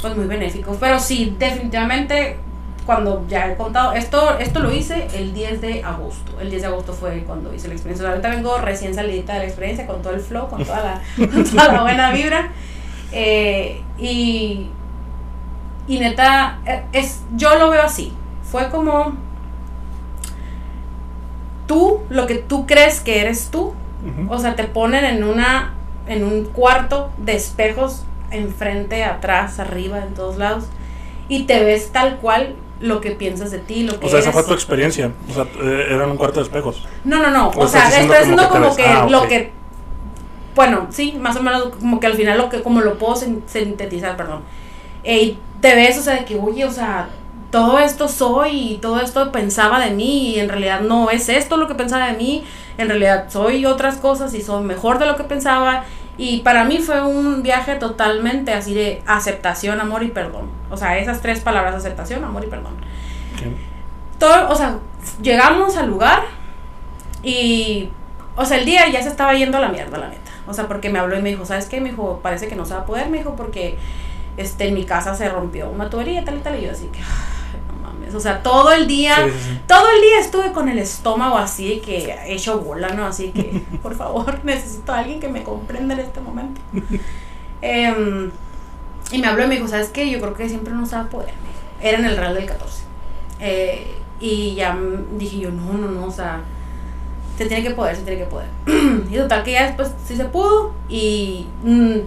[0.00, 0.76] pues muy benéfico.
[0.78, 2.38] Pero sí, definitivamente,
[2.86, 6.40] cuando ya he contado, esto, esto lo hice el 10 de agosto.
[6.40, 8.08] El 10 de agosto fue cuando hice la experiencia.
[8.08, 11.44] ahorita vengo recién salida de la experiencia, con todo el flow, con toda la, con
[11.44, 12.52] toda la buena vibra.
[13.12, 14.68] Eh, y,
[15.88, 18.12] y neta, eh, es, yo lo veo así.
[18.42, 19.16] Fue como
[21.66, 23.74] tú, lo que tú crees que eres tú.
[24.28, 25.74] O sea, te ponen en una
[26.06, 30.66] en un cuarto de espejos enfrente, atrás, arriba, en todos lados.
[31.28, 34.32] Y te ves tal cual lo que piensas de ti, lo que O sea, esa
[34.32, 35.12] fue tu experiencia.
[35.30, 36.82] O sea, eh, era en un cuarto de espejos.
[37.04, 37.50] No, no, no.
[37.56, 39.52] O, sea, estoy diciendo como que, ah, lo que.
[40.54, 44.16] Bueno, sí, más o menos como que al final lo que, como lo puedo sintetizar,
[44.16, 44.42] perdón.
[45.04, 47.08] Eh, y te ves, o sea, de que, oye, o sea,
[47.50, 51.56] todo esto soy y todo esto pensaba de mí y en realidad no es esto
[51.56, 52.44] lo que pensaba de mí,
[52.76, 55.84] en realidad soy otras cosas y soy mejor de lo que pensaba
[56.18, 60.48] y para mí fue un viaje totalmente así de aceptación, amor y perdón.
[60.70, 62.74] O sea, esas tres palabras, aceptación, amor y perdón.
[64.18, 64.78] Todo, o sea,
[65.20, 66.22] llegamos al lugar
[67.22, 67.90] y,
[68.34, 70.30] o sea, el día ya se estaba yendo a la mierda, la neta.
[70.46, 71.80] O sea, porque me habló y me dijo, ¿sabes qué?
[71.80, 73.76] Me dijo, parece que no se va a poder, me dijo, porque
[74.38, 76.58] este, en mi casa se rompió una tubería, tal y tal.
[76.58, 77.00] Y yo así que,
[78.16, 79.16] o sea, todo el día,
[79.66, 83.06] todo el día estuve con el estómago así que he hecho bola, ¿no?
[83.06, 86.60] Así que, por favor, necesito a alguien que me comprenda en este momento.
[87.62, 88.30] Em,
[89.10, 90.10] y me habló y me dijo, ¿sabes qué?
[90.10, 91.32] Yo creo que siempre no se va a poder.
[91.80, 92.82] Era en el Real del 14.
[93.40, 94.78] Eh, y ya
[95.12, 96.42] dije yo, no, no, no, o sea,
[97.38, 98.48] se tiene que poder, se tiene que poder.
[99.10, 101.46] y total que ya después sí se pudo y...
[101.64, 102.00] Mm,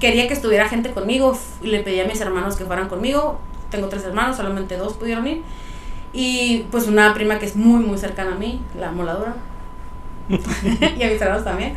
[0.00, 3.38] quería que estuviera gente conmigo y le pedí a mis hermanos que fueran conmigo.
[3.70, 5.42] Tengo tres hermanos, solamente dos pudieron ir.
[6.12, 9.34] Y pues una prima que es muy, muy cercana a mí, la moladora.
[10.28, 11.74] y a mis hermanos también.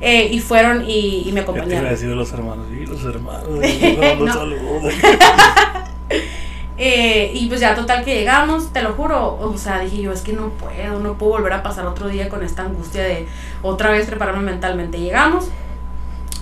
[0.00, 1.90] Eh, y fueron y, y me acompañaron.
[1.90, 3.48] Ya te los hermanos, sí, los hermanos.
[4.20, 4.88] no.
[6.80, 10.20] Eh, y pues ya total que llegamos, te lo juro, o sea, dije yo, es
[10.20, 13.26] que no puedo, no puedo volver a pasar otro día con esta angustia de
[13.62, 15.00] otra vez prepararme mentalmente.
[15.00, 15.48] Llegamos,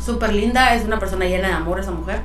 [0.05, 2.21] súper linda, es una persona llena de amor esa mujer.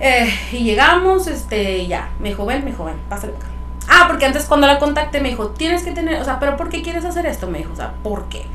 [0.00, 3.46] Eh, y llegamos, este, ya, me dijo, ven, me dijo, ven, pásale acá.
[3.88, 6.68] Ah, porque antes cuando la contacté me dijo, tienes que tener, o sea, pero ¿por
[6.68, 7.46] qué quieres hacer esto?
[7.46, 8.46] Me dijo, o sea, ¿por qué?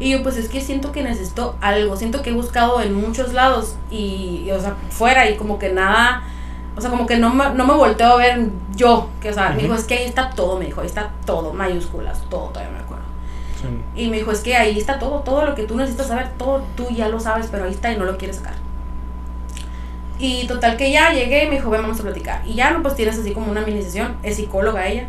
[0.00, 3.32] Y yo, pues es que siento que necesito algo, siento que he buscado en muchos
[3.32, 6.24] lados y, o sea, fuera y como que nada,
[6.76, 9.50] o sea, como que no me, no me volteo a ver yo, que, o sea,
[9.50, 12.72] me dijo, es que ahí está todo, me dijo, ahí está todo, mayúsculas, todo, todavía
[12.72, 13.04] me acuerdo.
[13.96, 16.62] Y me dijo, es que ahí está todo, todo lo que tú necesitas saber, todo
[16.76, 18.63] tú ya lo sabes, pero ahí está y no lo quieres sacar.
[20.18, 22.42] Y total que ya llegué y me dijo, ven, vamos a platicar.
[22.46, 25.08] Y ya, no, pues tienes así como una mini sesión, es psicóloga ella.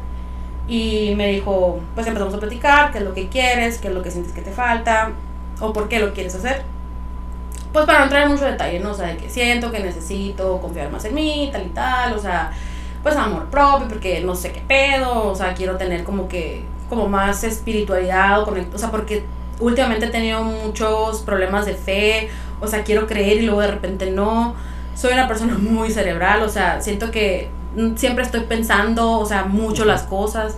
[0.68, 4.02] Y me dijo, pues empezamos a platicar, qué es lo que quieres, qué es lo
[4.02, 5.12] que sientes que te falta,
[5.60, 6.64] o por qué lo quieres hacer.
[7.72, 8.92] Pues para no entrar en mucho detalle, ¿no?
[8.92, 12.20] O sea, de que siento que necesito confiar más en mí, tal y tal, o
[12.20, 12.52] sea,
[13.04, 17.08] pues amor propio, porque no sé qué pedo, o sea, quiero tener como que, como
[17.08, 19.24] más espiritualidad, o, conect o sea, porque
[19.60, 24.10] últimamente he tenido muchos problemas de fe, o sea, quiero creer y luego de repente
[24.10, 24.56] no.
[24.96, 29.46] Soy una persona muy cerebral, o sea, siento que Mm, siempre estoy pensando, o sea,
[29.46, 30.58] mucho las cosas.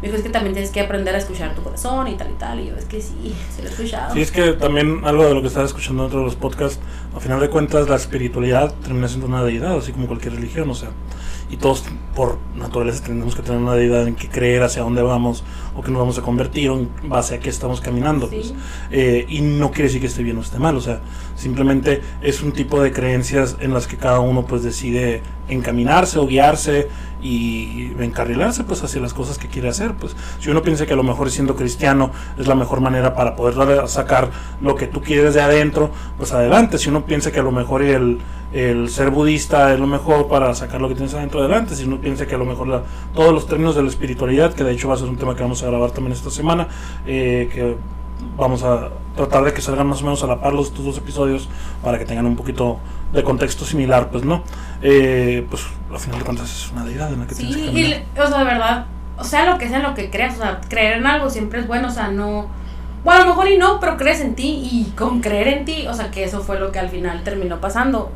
[0.00, 2.34] Me dijo, es que también tienes que aprender a escuchar tu corazón y tal y
[2.34, 2.60] tal.
[2.60, 4.14] Y yo, es que sí, se lo he escuchado.
[4.14, 6.78] Sí, es que también algo de lo que estaba escuchando dentro de los podcasts,
[7.16, 10.74] a final de cuentas, la espiritualidad termina siendo una deidad, así como cualquier religión, o
[10.74, 10.90] sea.
[11.50, 15.44] Y todos, por naturaleza, tenemos que tener una deidad en que creer hacia dónde vamos
[15.78, 18.28] o que nos vamos a convertir o en base a qué estamos caminando.
[18.28, 18.52] Pues.
[18.90, 21.00] Eh, y no quiere decir que esté bien o esté mal, o sea,
[21.36, 26.26] simplemente es un tipo de creencias en las que cada uno pues decide encaminarse o
[26.26, 26.88] guiarse
[27.20, 30.96] y encarrilarse pues hacia las cosas que quiere hacer pues si uno piensa que a
[30.96, 35.34] lo mejor siendo cristiano es la mejor manera para poder sacar lo que tú quieres
[35.34, 38.18] de adentro pues adelante si uno piensa que a lo mejor el,
[38.52, 42.00] el ser budista es lo mejor para sacar lo que tienes adentro adelante si uno
[42.00, 44.94] piensa que a lo mejor todos los términos de la espiritualidad que de hecho va
[44.94, 46.68] a ser un tema que vamos a grabar también esta semana
[47.06, 47.76] eh, que
[48.36, 50.98] vamos a tratar de que salgan más o menos a la par los estos dos
[50.98, 51.48] episodios
[51.82, 52.78] para que tengan un poquito
[53.12, 54.42] de contexto similar, pues no.
[54.82, 57.80] Eh, pues al final de cuentas es una deidad en la que sí, tienes que
[57.80, 58.86] y, o sea, de verdad,
[59.18, 61.66] o sea, lo que sea lo que creas, o sea, creer en algo siempre es
[61.66, 62.46] bueno, o sea, no.
[63.04, 65.86] Bueno, a lo mejor y no, pero crees en ti y con creer en ti,
[65.86, 68.10] o sea, que eso fue lo que al final terminó pasando.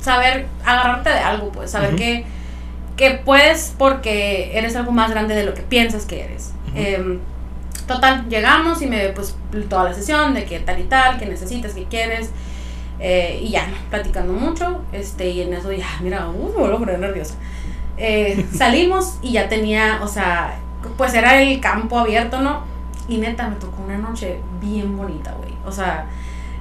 [0.00, 2.24] Saber agarrarte de algo, pues, saber que,
[2.96, 6.53] que puedes porque eres algo más grande de lo que piensas que eres.
[7.86, 9.36] Total, llegamos y me pues
[9.68, 12.30] toda la sesión de que tal y tal, que necesitas, que quieres.
[12.98, 14.82] Eh, y ya, platicando mucho.
[14.92, 17.34] Este, y en eso ya, mira, uh, me vuelvo a poner nerviosa.
[17.96, 20.58] Eh, salimos y ya tenía, o sea,
[20.96, 22.62] pues era el campo abierto, ¿no?
[23.06, 25.52] Y neta, me tocó una noche bien bonita, güey.
[25.66, 26.06] O sea,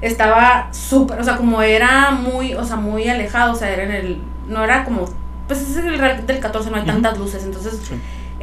[0.01, 3.91] estaba súper, o sea, como era muy, o sea, muy alejado, o sea, era en
[3.91, 5.05] el, no era como,
[5.47, 7.79] pues es el del 14, no hay tantas luces, entonces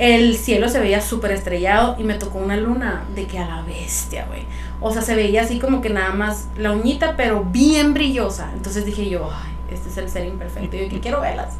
[0.01, 3.61] el cielo se veía súper estrellado y me tocó una luna de que a la
[3.61, 4.47] bestia, güey.
[4.81, 8.51] O sea, se veía así como que nada más la uñita, pero bien brillosa.
[8.55, 10.75] Entonces dije yo, ay, este es el ser imperfecto.
[10.75, 11.53] Y yo que quiero velas.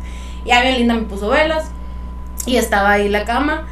[0.47, 1.71] Y a me puso velas.
[2.47, 3.67] Y estaba ahí la cama.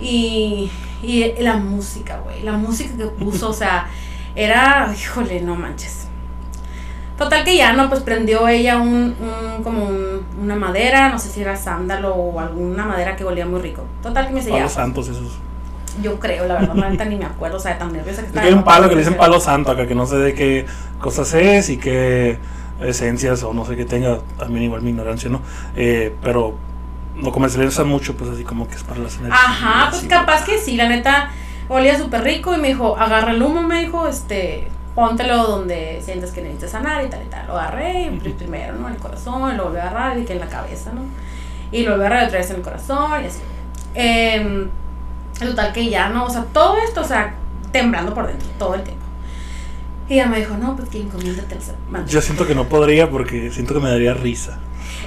[0.00, 0.70] Y,
[1.02, 2.42] y la música, güey.
[2.42, 3.88] La música que puso, o sea,
[4.34, 6.07] era, híjole, no manches.
[7.18, 7.88] Total que ya, ¿no?
[7.88, 9.88] Pues prendió ella un, un como
[10.40, 13.84] una madera, no sé si era sándalo o alguna madera que olía muy rico.
[14.02, 14.54] Total que me decía...
[14.54, 15.38] Palos santos esos.
[16.00, 18.46] Yo creo, la verdad, no ni me acuerdo, o sea, tan nerviosa que estaba.
[18.46, 20.64] hay un palo que le dicen palo santo acá, que no sé de qué
[21.00, 22.38] cosas es y qué
[22.80, 25.40] esencias o no sé qué tenga, también igual mi ignorancia, ¿no?
[25.74, 26.54] Eh, pero
[27.16, 29.40] lo comercializan mucho, pues así como que es para las energías.
[29.44, 31.30] Ajá, pues capaz que sí, la neta,
[31.68, 34.68] olía súper rico y me dijo, agarra el humo, me dijo, este,
[34.98, 37.46] póntelo donde sientes que necesitas sanar y tal y tal.
[37.46, 38.88] Lo agarré primero, ¿no?
[38.88, 41.02] En el corazón, lo volví a agarrar y que en la cabeza, ¿no?
[41.70, 43.38] Y lo volví a agarrar otra vez en el corazón y así.
[43.94, 44.66] Eh,
[45.38, 46.24] total que ya, ¿no?
[46.24, 47.36] O sea, todo esto, o sea,
[47.70, 49.04] temblando por dentro, todo el tiempo.
[50.08, 53.52] Y ella me dijo, no, pues que encomiéndate al Yo siento que no podría porque
[53.52, 54.58] siento que me daría risa.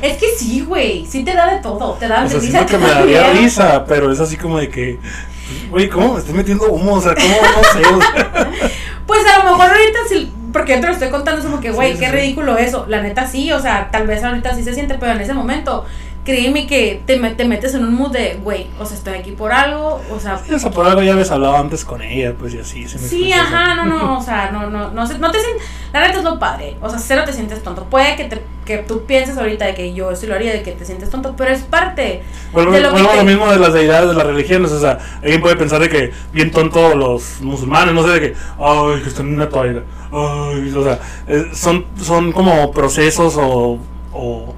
[0.01, 2.77] Es que sí, güey, sí te da de todo, te da o sea, siento que
[2.77, 4.99] me daría risa, pero es así como de que,
[5.69, 6.93] güey, ¿cómo me estoy metiendo humo?
[6.93, 8.71] O sea, ¿cómo no sé?
[9.11, 11.71] Pues a lo mejor ahorita sí, porque yo te lo estoy contando, es como que,
[11.71, 12.85] güey, qué ridículo eso.
[12.87, 15.85] La neta sí, o sea, tal vez ahorita sí se siente, pero en ese momento
[16.23, 19.51] créeme que te, te metes en un mood de, güey, o sea, estoy aquí por
[19.51, 20.39] algo, o sea...
[20.53, 22.87] o sea, por algo ya habías hablado antes con ella, pues y así.
[22.87, 26.01] Se me sí, ajá, no, no, o sea, no, no, no, no te sientes, la
[26.01, 27.85] neta es lo padre, o sea, cero te sientes tonto.
[27.85, 30.73] Puede que, te, que tú pienses ahorita de que yo sí lo haría, de que
[30.73, 32.21] te sientes tonto, pero es parte
[32.53, 35.41] bueno, de lo, bueno, lo mismo de las deidades de las religiones, o sea, alguien
[35.41, 39.27] puede pensar de que bien tonto los musulmanes, no sé, de que, ay, que están
[39.27, 39.81] en una toalla,
[40.11, 40.99] ay, o sea,
[41.53, 43.79] son, son como procesos o,
[44.13, 44.53] o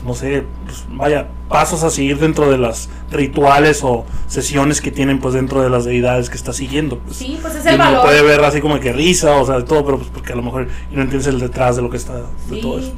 [0.00, 4.90] pues no sé, pues, vaya, pasos a seguir dentro de las rituales o sesiones que
[4.90, 6.98] tienen pues dentro de las deidades que está siguiendo.
[6.98, 7.16] Pues.
[7.16, 8.02] Sí, pues es el valor.
[8.02, 10.42] puede ver así como que risa, o sea, de todo, pero pues porque a lo
[10.42, 12.14] mejor no entiendes el detrás de lo que está
[12.48, 12.92] de todo eso.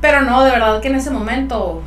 [0.00, 1.80] Pero no, de verdad que en ese momento,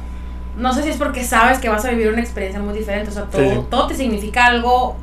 [0.58, 3.14] no sé si es porque sabes que vas a vivir una experiencia muy diferente, o
[3.14, 4.98] sea, todo, todo te significa algo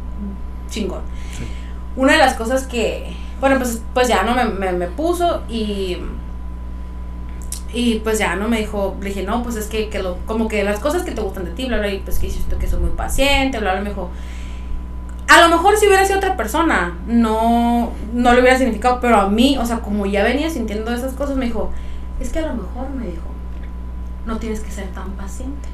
[0.68, 1.02] chingón.
[1.96, 5.96] Una de las cosas que, bueno, pues, pues ya no me, me puso y
[7.72, 8.48] y pues ya, ¿no?
[8.48, 11.12] Me dijo, le dije, no, pues es que, que lo, como que las cosas que
[11.12, 13.72] te gustan de ti, bla, bla, y pues que hiciste que soy muy paciente, bla,
[13.72, 14.10] bla, me dijo,
[15.28, 19.28] a lo mejor si hubiera sido otra persona, no, no le hubiera significado, pero a
[19.28, 21.70] mí, o sea, como ya venía sintiendo esas cosas, me dijo,
[22.18, 23.26] es que a lo mejor, me dijo,
[24.24, 25.68] no tienes que ser tan paciente.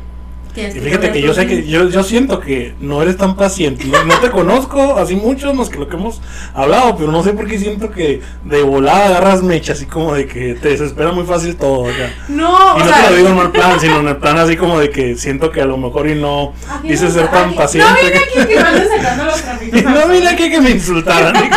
[0.56, 3.86] Y fíjate que yo sé que yo, yo siento que no eres tan paciente.
[3.86, 6.20] No, te conozco así mucho más que lo que hemos
[6.52, 10.26] hablado, pero no sé por qué siento que de volada agarras mecha, así como de
[10.26, 11.86] que te desespera muy fácil todo.
[12.28, 14.78] No, y no te lo digo en el plan, sino en el plan así como
[14.78, 16.52] de que siento que a lo mejor y no
[16.84, 17.90] dices ser tan paciente.
[17.90, 19.82] No vine aquí que me sacando los trapitos.
[19.84, 21.34] no vine aquí que me insultaran.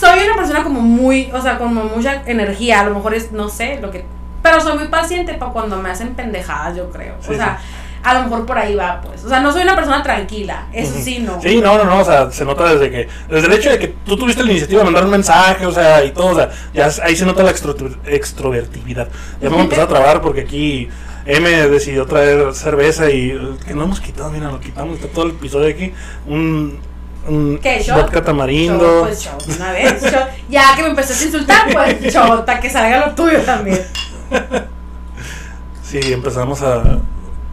[0.00, 2.80] Soy una persona como muy, o sea, como mucha energía.
[2.80, 4.04] A lo mejor es, no sé, lo que
[4.48, 7.16] pero soy muy paciente para cuando me hacen pendejadas, yo creo.
[7.20, 7.58] o sea,
[8.02, 9.24] a lo mejor por ahí va, pues.
[9.24, 11.40] O sea, no soy una persona tranquila, eso sí, no.
[11.42, 13.88] Sí, no, no, no, o sea, se nota desde que, desde el hecho de que
[14.06, 16.88] tú tuviste la iniciativa de mandar un mensaje, o sea, y todo, o sea, ya
[17.04, 19.08] ahí se nota la extrovertividad.
[19.40, 20.88] Ya me voy a empezar a trabar porque aquí
[21.26, 25.32] M decidió traer cerveza y que no hemos quitado, mira, lo quitamos, está todo el
[25.32, 25.92] episodio aquí,
[26.26, 26.80] un,
[27.26, 29.02] un ¿Qué, vodka tamarindo.
[29.02, 30.02] pues una vez,
[30.48, 33.84] Ya que me empezaste a insultar, pues chota, que salga lo tuyo también.
[35.82, 37.00] sí, empezamos a,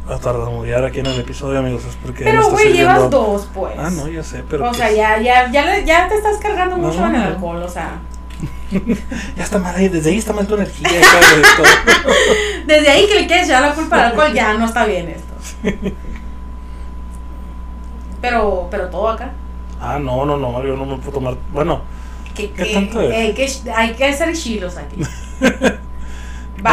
[0.09, 1.85] a tardamudear aquí en el episodio, amigos.
[1.85, 3.75] Es porque pero, güey, llevas dos, pues.
[3.77, 4.69] Ah, no, ya sé, pero.
[4.69, 7.69] O sea, pues ya, ya, ya, ya te estás cargando mucho en el alcohol, o
[7.69, 7.99] sea.
[9.35, 10.89] ya está mal ahí, desde ahí está mal tu energía.
[12.67, 15.77] desde ahí que le quieres echar la culpa al alcohol, ya no está bien esto.
[18.21, 19.31] pero, pero todo acá.
[19.79, 21.35] Ah, no, no, no, yo no me puedo tomar.
[21.51, 21.81] Bueno,
[22.33, 23.13] ¿qué, qué, tanto es?
[23.13, 25.01] Eh, que, hay que hacer chilos aquí.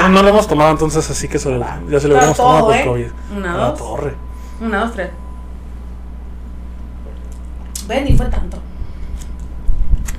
[0.09, 3.07] No lo hemos tomado entonces, así que ya se lo hubiéramos tomado por COVID.
[3.37, 3.79] Una, dos.
[3.79, 4.15] torre.
[4.61, 5.11] Una, dos, tres.
[7.87, 8.59] Ven, ni fue tanto.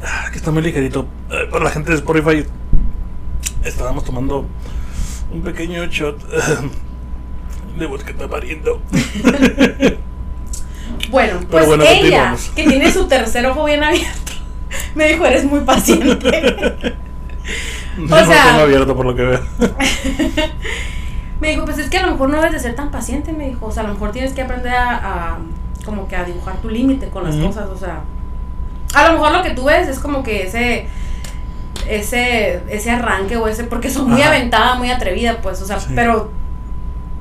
[0.04, 1.08] Ah, que está muy ligerito.
[1.32, 2.46] Eh, para la gente de Spotify,
[3.64, 4.46] estábamos tomando
[5.32, 6.22] un pequeño shot
[7.78, 8.82] de vodka está pariendo.
[11.10, 14.34] bueno, pues ella, que tiene su tercer ojo bien abierto,
[14.96, 16.96] me dijo, eres muy paciente.
[17.98, 19.40] No, o sea, tengo abierto por lo que veo.
[21.40, 23.50] me dijo, pues es que a lo mejor no debes de ser tan paciente, me
[23.50, 23.68] dijo.
[23.68, 25.38] O sea, a lo mejor tienes que aprender a,
[25.86, 27.70] como que a dibujar tu límite con las cosas.
[27.70, 28.02] O sea,
[28.94, 30.88] a lo mejor lo que tú ves es como que ese
[31.88, 36.32] ese ese arranque o ese porque soy muy aventada, muy atrevida, pues, o sea, pero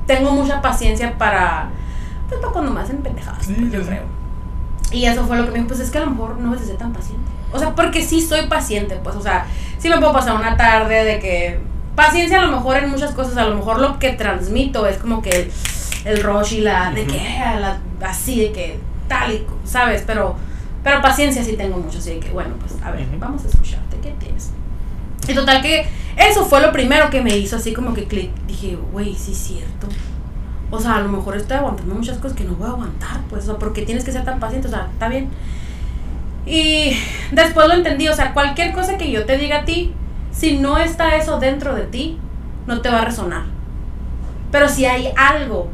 [0.07, 1.69] tengo mucha paciencia para
[2.29, 4.03] pues para cuando me hacen pendejadas, pues, yo creo.
[4.91, 6.61] Y eso fue lo que me dijo, pues es que a lo mejor no debes
[6.61, 7.29] de ser tan paciente.
[7.53, 9.45] O sea, porque sí soy paciente, pues, o sea,
[9.77, 11.59] sí me puedo pasar una tarde de que
[11.95, 15.21] paciencia a lo mejor en muchas cosas, a lo mejor lo que transmito es como
[15.21, 15.51] que el,
[16.05, 17.17] el rush y la de que
[17.59, 20.35] la, así de que tal y sabes, pero
[20.83, 24.13] pero paciencia sí tengo mucho, así que bueno, pues a ver, vamos a escucharte, ¿qué
[24.19, 24.51] tienes?
[25.27, 25.85] Y total que
[26.17, 29.37] eso fue lo primero que me hizo así como que clic, dije, güey, sí es
[29.37, 29.87] cierto.
[30.69, 33.43] O sea, a lo mejor estoy aguantando muchas cosas que no voy a aguantar, pues,
[33.43, 35.29] o sea, porque tienes que ser tan paciente, o sea, está bien.
[36.45, 36.97] Y
[37.31, 39.93] después lo entendí, o sea, cualquier cosa que yo te diga a ti,
[40.31, 42.17] si no está eso dentro de ti,
[42.67, 43.43] no te va a resonar.
[44.51, 45.69] Pero si hay algo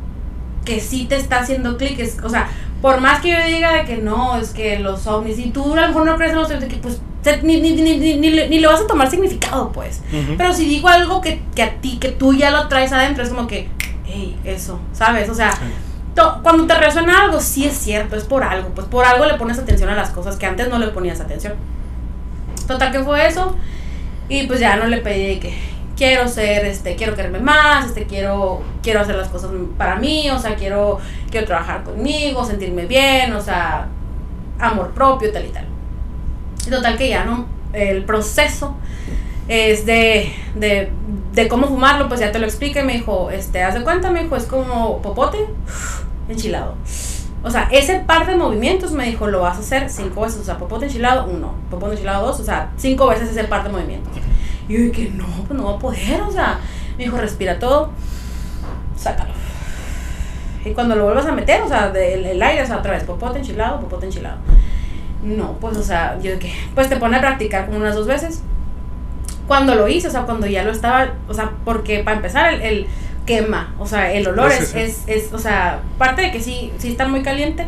[0.65, 2.49] que sí te está haciendo clic, o sea,
[2.82, 5.82] por más que yo diga de que no, es que los ovnis, y tú a
[5.82, 7.01] lo mejor no crees en los ovnis, pues
[7.43, 10.01] ni, ni, ni, ni, ni, le vas a tomar significado, pues.
[10.38, 13.29] Pero si digo algo que, que, a ti, que tú ya lo traes adentro, es
[13.29, 13.69] como que,
[14.05, 15.29] hey, eso, ¿sabes?
[15.29, 15.51] O sea,
[16.15, 19.60] cuando te resuena algo, sí es cierto, es por algo, pues por algo le pones
[19.60, 21.54] atención a las cosas que antes no le ponías atención.
[22.67, 23.56] Total que fue eso,
[24.28, 25.58] y pues ya no le pedí que
[25.98, 30.39] quiero ser, este, quiero quererme más, este, quiero, quiero hacer las cosas para mí, o
[30.39, 33.88] sea, quiero, quiero trabajar conmigo, sentirme bien, o sea,
[34.60, 35.65] amor propio, tal y tal.
[36.69, 38.76] Total que ya no, el proceso
[39.48, 40.91] es de, de
[41.34, 44.24] de cómo fumarlo, pues ya te lo expliqué, me dijo, este, haz de cuenta, me
[44.24, 45.38] dijo, es como popote
[46.28, 46.76] enchilado.
[47.42, 50.42] O sea, ese par de movimientos me dijo, lo vas a hacer cinco veces.
[50.42, 51.54] O sea, popote enchilado, uno.
[51.70, 52.39] Popote enchilado, dos.
[52.39, 54.12] O sea, cinco veces ese par de movimientos.
[54.68, 56.22] Y yo dije, no, pues no va a poder.
[56.22, 56.60] O sea,
[56.98, 57.92] me dijo, respira todo,
[58.98, 59.32] sácalo.
[60.65, 63.39] Y cuando lo vuelvas a meter, o sea, el, aire, o sea, otra vez, popote
[63.39, 64.38] enchilado, popote enchilado.
[65.24, 68.44] No, pues, o sea, yo dije, pues te pone a practicar como unas dos veces.
[69.50, 72.62] Cuando lo hice, o sea, cuando ya lo estaba, o sea, porque para empezar, el,
[72.62, 72.88] el
[73.26, 76.90] quema, o sea, el olor es, es, es, o sea, parte de que sí, sí
[76.90, 77.66] está muy caliente,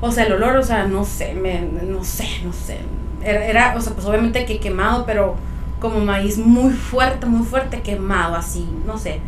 [0.00, 2.78] o sea, el olor, o sea, no sé, me, no sé, no sé,
[3.22, 5.36] era, era, o sea, pues obviamente que quemado, pero
[5.80, 9.20] como maíz muy fuerte, muy fuerte, quemado, así, no sé.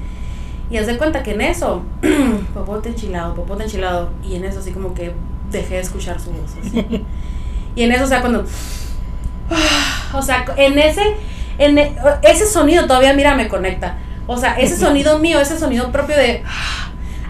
[0.70, 1.85] Y haz de cuenta que en eso,
[2.55, 5.12] popote enchilado, popote enchilado, y en eso así como que
[5.53, 7.05] dejé de escuchar su voz, así.
[7.77, 8.44] y en eso, o sea, cuando,
[10.12, 11.14] o sea, en ese,
[11.58, 11.78] en
[12.22, 16.42] ese sonido todavía, mira, me conecta o sea, ese sonido mío, ese sonido propio de...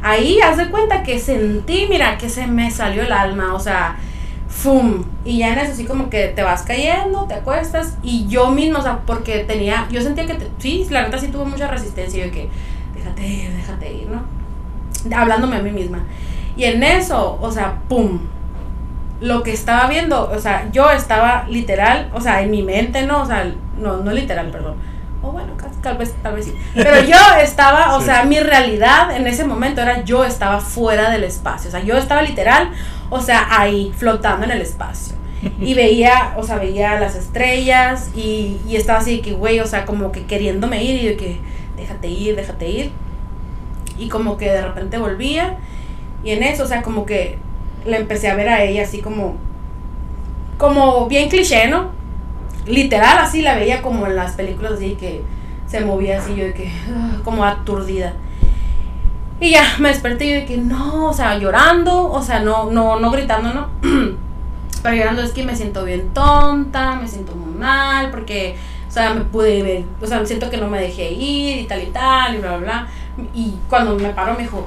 [0.02, 3.96] Ahí, haz de cuenta que sentí, mira, que se me salió el alma, o sea,
[4.48, 5.04] ¡fum!
[5.24, 8.78] Y ya en eso así como que te vas cayendo, te acuestas, y yo mismo,
[8.78, 12.24] o sea, porque tenía, yo sentía que, te, sí, la neta sí tuvo mucha resistencia,
[12.24, 12.48] y yo que,
[12.94, 15.16] déjate ir, déjate ir, ¿no?
[15.16, 16.04] Hablándome a mí misma.
[16.56, 18.20] Y en eso, o sea, ¡pum!
[19.20, 23.22] Lo que estaba viendo, o sea, yo estaba literal, o sea, en mi mente, ¿no?
[23.22, 24.76] O sea, no, no literal, perdón
[25.26, 26.54] o bueno, tal vez, tal vez sí.
[26.74, 31.24] Pero yo estaba, o sea, mi realidad en ese momento era yo estaba fuera del
[31.24, 31.68] espacio.
[31.68, 32.70] O sea, yo estaba literal,
[33.10, 35.16] o sea, ahí, flotando en el espacio.
[35.60, 39.66] Y veía, o sea, veía las estrellas y, y estaba así de que, güey, o
[39.66, 41.40] sea, como que queriéndome ir y de que,
[41.76, 42.92] déjate ir, déjate ir.
[43.98, 45.58] Y como que de repente volvía
[46.24, 47.38] y en eso, o sea, como que
[47.86, 49.36] le empecé a ver a ella así como,
[50.58, 51.96] como bien cliché, ¿no?
[52.66, 55.22] literal así la veía como en las películas así que
[55.66, 58.14] se movía así yo de que ah, como aturdida.
[59.40, 62.98] Y ya me desperté yo de que no o sea llorando o sea no no
[62.98, 63.68] no gritando no
[64.82, 68.56] pero llorando es que me siento bien tonta me siento muy mal porque
[68.88, 71.86] o sea me pude o sea siento que no me dejé ir y tal y
[71.86, 72.88] tal y bla bla bla.
[73.34, 74.66] Y cuando me paró me dijo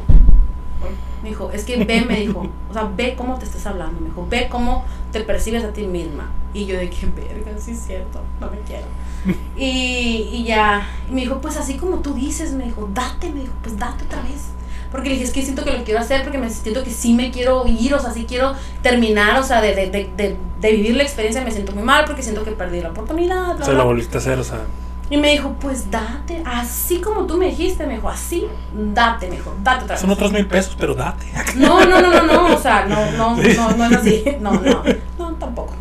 [1.21, 4.07] me dijo, es que ve, me dijo, o sea, ve cómo te estás hablando, me
[4.07, 6.31] dijo, ve cómo te percibes a ti misma.
[6.53, 8.85] Y yo de que, verga, sí es cierto, no me quiero.
[9.57, 13.41] y, y ya, y me dijo, pues así como tú dices, me dijo, date, me
[13.41, 14.49] dijo, pues date otra vez.
[14.91, 17.13] Porque le dije, es que siento que lo quiero hacer, porque me siento que sí
[17.13, 20.95] me quiero ir, o sea, sí quiero terminar, o sea, de, de, de, de vivir
[20.95, 23.61] la experiencia, me siento muy mal porque siento que perdí la oportunidad.
[23.61, 24.61] Se lo volviste a hacer, o sea.
[25.11, 28.45] Y me dijo, pues date, así como tú me dijiste, me dijo, así,
[28.93, 30.01] date, me dijo, date otra vez.
[30.01, 31.25] Son otros mil pesos, pero date.
[31.55, 34.83] No, no, no, no, no, o sea, no, no, no, no es así, no, no,
[35.17, 35.73] no, tampoco.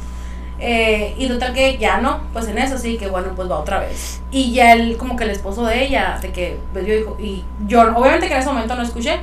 [0.61, 3.81] Eh, y total que ya no, pues en eso sí, que bueno, pues va otra
[3.81, 4.23] vez.
[4.31, 7.45] Y ya él, como que el esposo de ella, de que, pues yo dijo, y
[7.67, 9.21] yo, obviamente que en ese momento no escuché,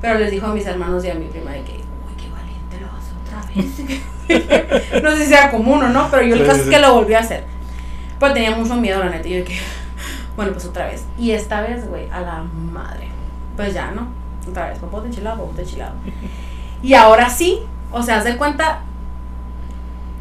[0.00, 2.78] pero les dijo a mis hermanos y a mi prima de que, uy, qué valiente
[2.80, 5.02] lo hace otra vez.
[5.02, 7.14] no sé si sea común o no, pero yo el caso es que lo volví
[7.14, 7.44] a hacer.
[8.20, 9.26] Pero tenía mucho miedo, la neta.
[9.26, 9.58] Y yo que,
[10.36, 11.04] bueno, pues otra vez.
[11.18, 13.08] Y esta vez, güey, a la madre.
[13.56, 14.08] Pues ya, ¿no?
[14.48, 15.94] Otra vez, popote enchilado, popote enchilado.
[16.82, 17.60] Y ahora sí,
[17.92, 18.80] o sea, haz de cuenta,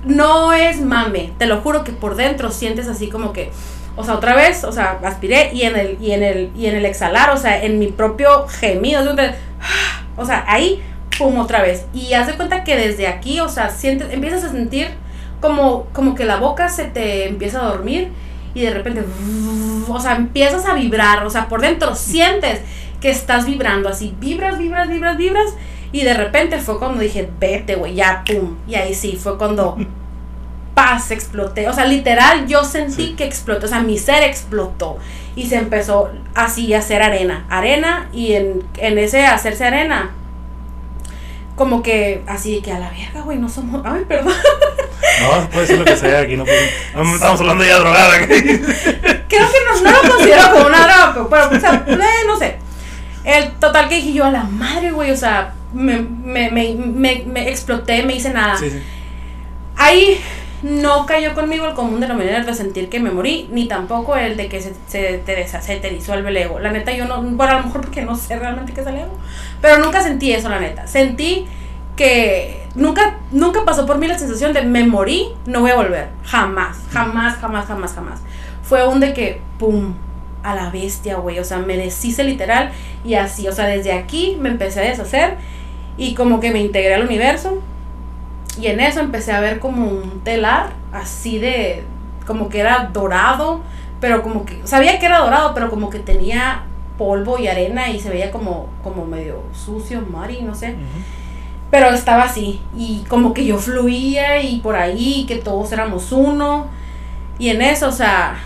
[0.04, 1.32] no es mame.
[1.38, 3.52] Te lo juro que por dentro sientes así como que,
[3.96, 6.76] o sea, otra vez, o sea, aspiré y en el, y en el, y en
[6.76, 9.16] el exhalar, o sea, en mi propio gemido,
[10.18, 10.84] o sea, ahí,
[11.18, 11.86] pum, otra vez.
[11.94, 14.90] Y haz de cuenta que desde aquí, o sea, sientes, empiezas a sentir
[15.42, 18.10] como, como que la boca se te empieza a dormir
[18.54, 19.04] y de repente,
[19.88, 22.62] o sea, empiezas a vibrar, o sea, por dentro sientes
[23.00, 25.54] que estás vibrando así, vibras, vibras, vibras, vibras,
[25.92, 29.78] y de repente fue cuando dije, vete, güey, ya, pum, y ahí sí, fue cuando,
[30.74, 34.98] paz, exploté, o sea, literal, yo sentí que explotó, o sea, mi ser explotó,
[35.36, 40.12] y se empezó así a hacer arena, arena, y en, en ese hacerse arena,
[41.60, 43.82] como que así que a la verga, güey, no somos.
[43.84, 44.34] Ay, perdón.
[45.22, 46.46] No, puede ser lo que sea, aquí no,
[46.96, 48.18] no estamos hablando ya de drogada.
[48.28, 52.60] Creo que no, no lo considero como una droga, pero, o sea, eh, no sé.
[53.26, 57.24] El total que dije yo a la madre, güey, o sea, me, me, me, me,
[57.28, 58.56] me exploté, me hice nada.
[58.58, 58.82] Sí, sí.
[59.76, 60.22] Ahí
[60.62, 64.50] no cayó conmigo el común denominador de sentir que me morí, ni tampoco el de
[64.50, 66.60] que se, se, te, se te disuelve el ego.
[66.60, 68.98] La neta, yo no, bueno, a lo mejor porque no sé realmente qué es el
[68.98, 69.14] ego,
[69.62, 70.88] pero nunca sentí eso, la neta.
[70.88, 71.48] Sentí
[71.96, 76.10] que nunca, nunca pasó por mí la sensación de me morí, no voy a volver.
[76.24, 78.22] Jamás, jamás, jamás, jamás, jamás.
[78.64, 79.96] Fue un de que, pum,
[80.44, 81.40] a la bestia, güey.
[81.40, 82.72] O sea, me deshice literal
[83.04, 85.38] y así, o sea, desde aquí me empecé a deshacer
[85.98, 87.62] y como que me integré al universo.
[88.58, 91.84] Y en eso empecé a ver como un telar así de,
[92.26, 93.62] como que era dorado,
[94.00, 96.64] pero como que, sabía que era dorado, pero como que tenía
[96.98, 100.76] polvo y arena y se veía como, como medio sucio, mari, no sé.
[101.72, 106.68] Pero estaba así, y como que yo fluía y por ahí, que todos éramos uno.
[107.38, 108.38] Y en eso, o sea,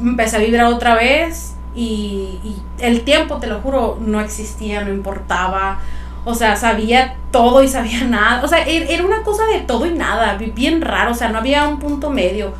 [0.00, 4.90] empecé a vibrar otra vez y, y el tiempo, te lo juro, no existía, no
[4.90, 5.78] importaba.
[6.28, 8.44] O sea, sabía todo y sabía nada.
[8.44, 11.12] O sea, er, era una cosa de todo y nada, bien raro.
[11.12, 12.52] O sea, no había un punto medio.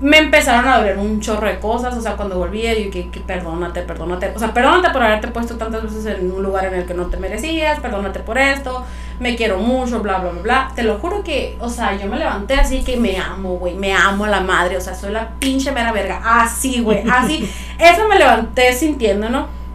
[0.00, 1.96] Me empezaron a doler un chorro de cosas.
[1.96, 4.32] O sea, cuando volvía, yo que, que perdónate, perdónate.
[4.36, 7.06] O sea, perdónate por haberte puesto tantas veces en un lugar en el que no
[7.06, 7.80] te merecías.
[7.80, 8.84] Perdónate por esto.
[9.18, 10.72] Me quiero mucho, bla, bla, bla, bla.
[10.76, 13.74] Te lo juro que, o sea, yo me levanté así que me amo, güey.
[13.74, 14.76] Me amo a la madre.
[14.76, 16.20] O sea, soy la pinche mera verga.
[16.24, 17.02] Así, güey.
[17.10, 17.50] Así.
[17.80, 19.65] Eso me levanté sintiendo, ¿no?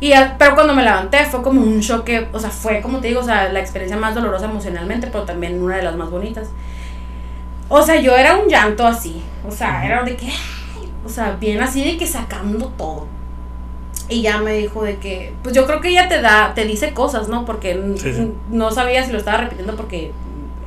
[0.00, 3.20] Y, pero cuando me levanté fue como un choque, o sea, fue como te digo,
[3.20, 6.50] o sea, la experiencia más dolorosa emocionalmente, pero también una de las más bonitas.
[7.68, 10.30] O sea, yo era un llanto así, o sea, era de que,
[11.04, 13.06] o sea, bien así de que sacando todo.
[14.08, 16.94] Y ya me dijo de que, pues yo creo que ella te da, te dice
[16.94, 17.44] cosas, ¿no?
[17.44, 17.74] Porque
[18.48, 20.12] no sabía si lo estaba repitiendo porque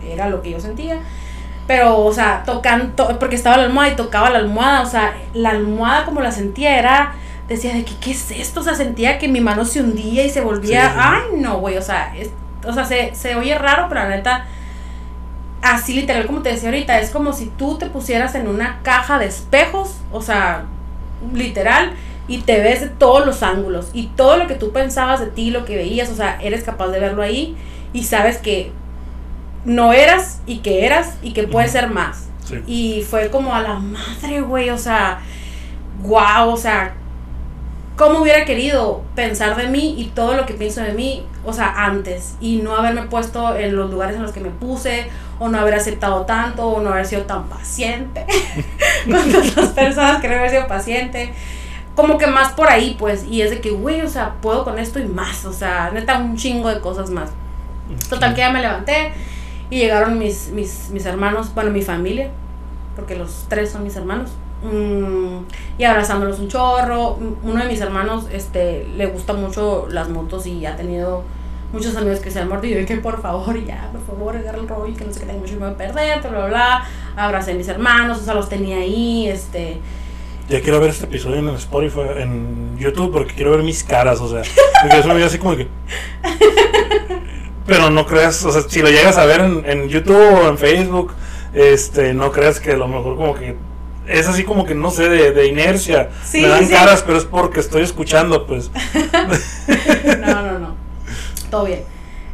[0.06, 1.00] era lo que yo sentía.
[1.66, 5.52] Pero, o sea, tocando, porque estaba la almohada y tocaba la almohada, o sea, la
[5.52, 7.14] almohada como la sentía era
[7.52, 8.62] decía de que, ¿qué es esto?
[8.62, 11.82] O sea, sentía que mi mano se hundía y se volvía, ay, no, güey, o
[11.82, 12.14] sea,
[12.66, 14.46] o sea, se, se oye raro, pero la neta,
[15.62, 19.20] así literal como te decía ahorita, es como si tú te pusieras en una caja
[19.20, 20.66] de espejos, o sea,
[21.34, 21.94] literal,
[22.28, 25.52] y te ves de todos los ángulos, y todo lo que tú pensabas de ti,
[25.52, 27.56] lo que veías, o sea, eres capaz de verlo ahí,
[27.94, 28.72] y sabes que
[29.66, 32.28] no eras, y que eras, y que puedes ser más.
[32.68, 35.22] Y fue como a la madre, güey, o sea,
[36.04, 36.96] wow, o sea,
[38.02, 41.86] cómo hubiera querido pensar de mí y todo lo que pienso de mí, o sea,
[41.86, 45.06] antes, y no haberme puesto en los lugares en los que me puse,
[45.38, 48.26] o no haber aceptado tanto, o no haber sido tan paciente
[49.06, 51.32] con las personas que haber sido paciente.
[51.96, 54.80] Como que más por ahí, pues, y es de que, güey, o sea, puedo con
[54.80, 57.30] esto y más, o sea, neta, un chingo de cosas más.
[58.10, 59.14] Total, que ya me levanté
[59.70, 62.32] y llegaron mis, mis, mis hermanos, bueno, mi familia,
[62.96, 64.32] porque los tres son mis hermanos
[64.64, 65.46] Mm,
[65.78, 67.18] y abrazándolos un chorro.
[67.44, 71.24] Uno de mis hermanos este, le gusta mucho las motos y ha tenido
[71.74, 74.60] muchos amigos que se han muerto y yo que por favor, ya, por favor, agarra
[74.60, 76.84] el rollo, que no sé qué tengo mucho miedo a perder, bla, bla, bla.
[77.16, 79.80] Abracé a mis hermanos, o sea, los tenía ahí, este...
[80.50, 84.28] Ya quiero ver este episodio en Spotify, en YouTube, porque quiero ver mis caras, o
[84.28, 84.42] sea,
[84.82, 85.68] porque eso me así como que...
[87.66, 90.58] Pero no creas, o sea, si lo llegas a ver en, en YouTube o en
[90.58, 91.14] Facebook,
[91.54, 93.56] este, no creas que a lo mejor como que
[94.08, 96.10] es así como que no sé, de, de inercia.
[96.34, 98.72] Me dan caras, pero es porque estoy escuchando, pues.
[100.20, 100.76] no, no, no.
[101.50, 101.84] Todo bien.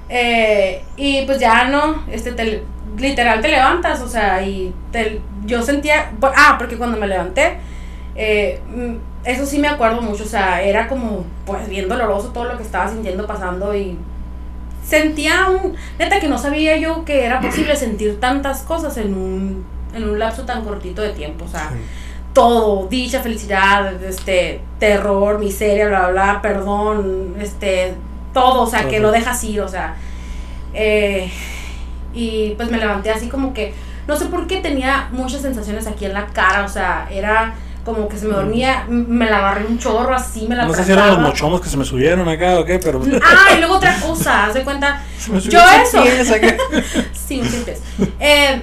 [0.09, 2.63] Eh, y pues ya no, este, te,
[2.97, 7.57] literal te levantas, o sea, y te, yo sentía, ah, porque cuando me levanté,
[8.15, 8.95] eh, mm,
[9.25, 12.63] eso sí me acuerdo mucho, o sea, era como, pues bien doloroso todo lo que
[12.63, 13.97] estaba sintiendo, pasando y
[14.83, 19.65] sentía un, neta que no sabía yo que era posible sentir tantas cosas en un
[19.93, 21.71] en un lapso tan cortito de tiempo, o sea,
[22.33, 27.95] todo, dicha, felicidad, este, terror, miseria, bla, bla, bla, perdón, este,
[28.33, 29.95] todo, o sea, que lo dejas ir, o sea,
[30.73, 31.31] eh,
[32.13, 33.73] y pues me levanté así como que,
[34.07, 38.09] no sé por qué tenía muchas sensaciones aquí en la cara, o sea, era como
[38.09, 40.91] que se me dormía, me la agarré un chorro así, me la No sé si
[40.91, 43.01] eran los mochomos que se me subieron acá o qué, pero...
[43.23, 46.03] Ah, y luego otra cosa, haz de cuenta, yo eso...
[47.13, 48.61] sí, un Eh,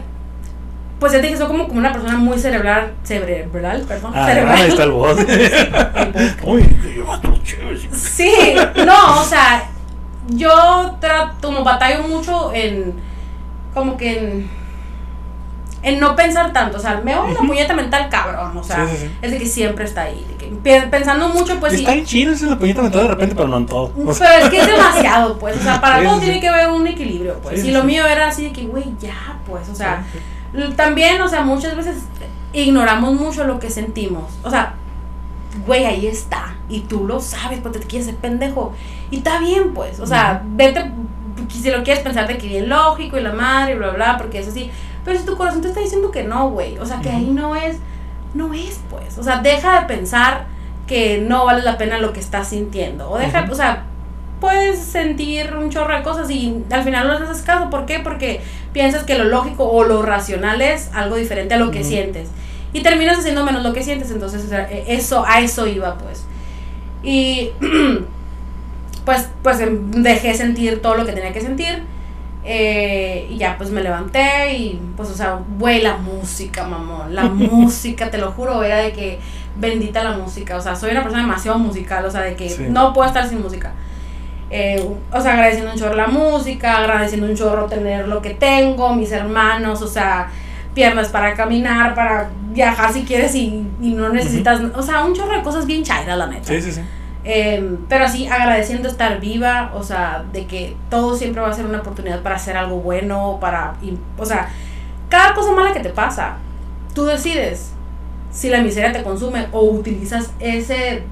[1.04, 4.12] pues ya te dije, soy como, como una persona muy cerebral, cerebral, perdón.
[4.14, 4.56] Ah, cerebral.
[4.56, 5.18] ahí está el voz.
[6.44, 6.62] Uy,
[7.92, 8.54] Sí,
[8.86, 9.68] no, o sea,
[10.28, 12.94] yo trato, como batallo mucho en,
[13.74, 14.50] como que en,
[15.82, 18.86] en no pensar tanto, o sea, me voy a la puñeta mental cabrón, o sea,
[19.20, 22.46] es de que siempre está ahí, de que, pensando mucho, pues Está en chido esa
[22.46, 23.92] la puñeta mental de repente, pero no en todo.
[23.92, 27.40] Pero es que es demasiado, pues, o sea, para todo tiene que haber un equilibrio,
[27.42, 30.02] pues, y lo mío era así de que, güey, ya, pues, o sea
[30.76, 32.04] también, o sea, muchas veces
[32.52, 34.32] ignoramos mucho lo que sentimos.
[34.42, 34.74] O sea,
[35.66, 36.54] güey, ahí está.
[36.68, 38.72] Y tú lo sabes porque te quieres ser pendejo.
[39.10, 40.00] Y está bien, pues.
[40.00, 40.90] O sea, vete,
[41.48, 44.50] si lo quieres pensar de que bien lógico y la madre, bla, bla, porque eso
[44.50, 44.70] sí.
[45.04, 46.78] Pero si tu corazón te está diciendo que no, güey.
[46.78, 47.76] O sea, que ahí no es,
[48.34, 49.18] no es, pues.
[49.18, 50.46] O sea, deja de pensar
[50.86, 53.10] que no vale la pena lo que estás sintiendo.
[53.10, 53.84] O deja, o sea,
[54.40, 57.70] puedes sentir un chorro de cosas y al final no les haces caso.
[57.70, 58.00] ¿Por qué?
[58.00, 58.40] Porque
[58.72, 62.28] piensas que lo lógico o lo racional es algo diferente a lo que sientes.
[62.72, 64.10] Y terminas haciendo menos lo que sientes.
[64.10, 66.24] Entonces, e, eso, a eso iba, pues.
[67.02, 67.50] Y
[69.04, 71.82] pues, pues em, dejé sentir todo lo que tenía que sentir.
[72.46, 77.24] Eh, y ya pues me levanté y pues o sea, güey, la música, mamón, la
[77.30, 79.18] música, te lo juro, era de que
[79.56, 82.92] bendita la música, o sea, soy una persona demasiado musical, o sea, de que no
[82.92, 83.72] puedo estar sin música.
[84.56, 88.94] Eh, o sea, agradeciendo un chorro la música, agradeciendo un chorro tener lo que tengo,
[88.94, 90.30] mis hermanos, o sea,
[90.74, 95.42] piernas para caminar, para viajar si quieres y, no necesitas, o sea, un chorro de
[95.42, 96.44] cosas bien chairas, la neta.
[96.44, 96.82] Sí, sí, sí.
[97.24, 101.66] Em, pero así agradeciendo estar viva, o sea, de que todo siempre va a ser
[101.66, 103.74] una oportunidad para hacer algo bueno, para,
[104.16, 104.50] o sea,
[105.08, 106.36] cada cosa mala que te pasa,
[106.94, 107.72] tú decides
[108.30, 111.02] si la miseria te consume o utilizas ese,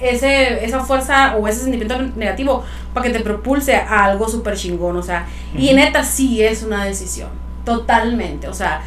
[0.00, 4.96] ese, esa fuerza o ese sentimiento negativo para que te propulse a algo súper chingón,
[4.96, 5.26] o sea,
[5.56, 7.28] y neta sí es una decisión,
[7.64, 8.82] totalmente, o sea,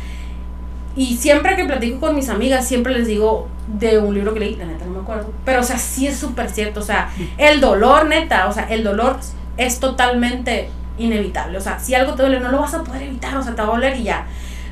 [0.95, 4.55] y siempre que platico con mis amigas, siempre les digo de un libro que leí,
[4.55, 7.59] la neta no me acuerdo, pero o sea, sí es súper cierto, o sea, el
[7.61, 9.17] dolor, neta, o sea, el dolor
[9.57, 13.37] es totalmente inevitable, o sea, si algo te duele no lo vas a poder evitar,
[13.37, 14.25] o sea, te va a doler y ya.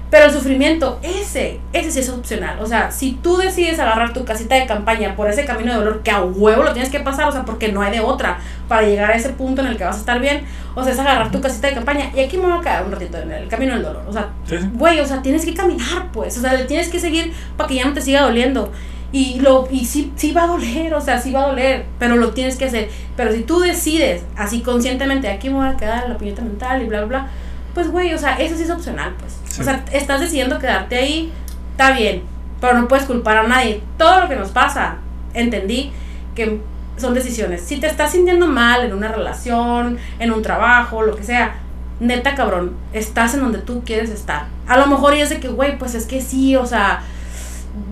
[0.10, 2.60] Pero el sufrimiento, ese, ese sí es opcional.
[2.62, 6.04] O sea, si tú decides agarrar tu casita de campaña por ese camino de dolor
[6.04, 8.38] que a huevo lo tienes que pasar, o sea, porque no hay de otra
[8.68, 10.46] para llegar a ese punto en el que vas a estar bien,
[10.76, 12.92] o sea, es agarrar tu casita de campaña y aquí me voy a quedar un
[12.92, 14.04] ratito en el camino del dolor.
[14.08, 14.30] O sea,
[14.74, 16.38] güey, o sea, tienes que caminar, pues.
[16.38, 18.72] O sea, le tienes que seguir para que ya no te siga doliendo.
[19.12, 22.18] Y, lo, y sí, sí va a doler, o sea, sí va a doler, pero
[22.18, 22.90] lo tienes que hacer.
[23.16, 26.86] Pero si tú decides así conscientemente, aquí me voy a quedar la piñeta mental y
[26.86, 27.28] bla, bla, bla,
[27.74, 29.38] pues güey, o sea, eso sí es opcional, pues.
[29.60, 31.32] O sea, estás decidiendo quedarte ahí,
[31.72, 32.24] está bien,
[32.60, 33.82] pero no puedes culpar a nadie.
[33.98, 34.98] Todo lo que nos pasa,
[35.34, 35.92] entendí
[36.36, 36.62] que
[36.98, 37.62] son decisiones.
[37.62, 41.56] Si te estás sintiendo mal en una relación, en un trabajo, lo que sea,
[42.00, 44.46] neta cabrón, estás en donde tú quieres estar.
[44.68, 47.02] A lo mejor y es de que, güey, pues es que sí, o sea,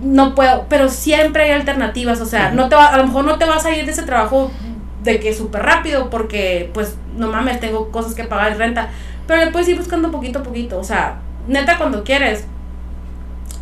[0.02, 3.38] no puedo, pero siempre hay alternativas, o sea, no te va, a lo mejor no
[3.38, 4.50] te vas a ir de ese trabajo
[5.02, 8.88] de que súper rápido porque, pues, no mames, tengo cosas que pagar y renta,
[9.26, 10.78] pero le puedes ir buscando poquito a poquito.
[10.78, 12.46] O sea, neta, cuando quieres,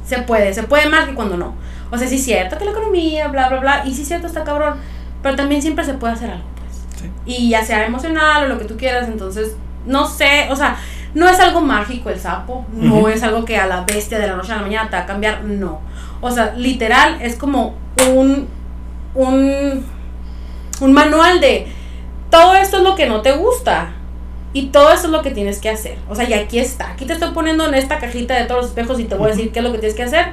[0.04, 0.52] se puede.
[0.54, 1.54] Se puede más que cuando no.
[1.90, 3.82] O sea, sí es cierto que la economía, bla, bla, bla.
[3.86, 4.74] Y sí es cierto, está cabrón.
[5.22, 7.10] Pero también siempre se puede hacer algo, pues.
[7.26, 9.08] Y ya sea emocional o lo que tú quieras.
[9.08, 9.56] Entonces,
[9.86, 10.76] no sé, o sea,
[11.14, 12.66] no es algo mágico el sapo.
[12.72, 15.02] No es algo que a la bestia de la noche a la mañana te va
[15.02, 15.44] a cambiar.
[15.44, 15.80] No.
[16.20, 17.76] O sea, literal, es como
[18.10, 18.48] un.
[19.14, 19.84] Un.
[20.80, 21.68] Un manual de.
[22.30, 23.92] Todo esto es lo que no te gusta
[24.52, 25.96] y todo eso es lo que tienes que hacer.
[26.08, 26.90] O sea, y aquí está.
[26.90, 29.34] Aquí te estoy poniendo en esta cajita de todos los espejos y te voy a
[29.34, 30.26] decir qué es lo que tienes que hacer.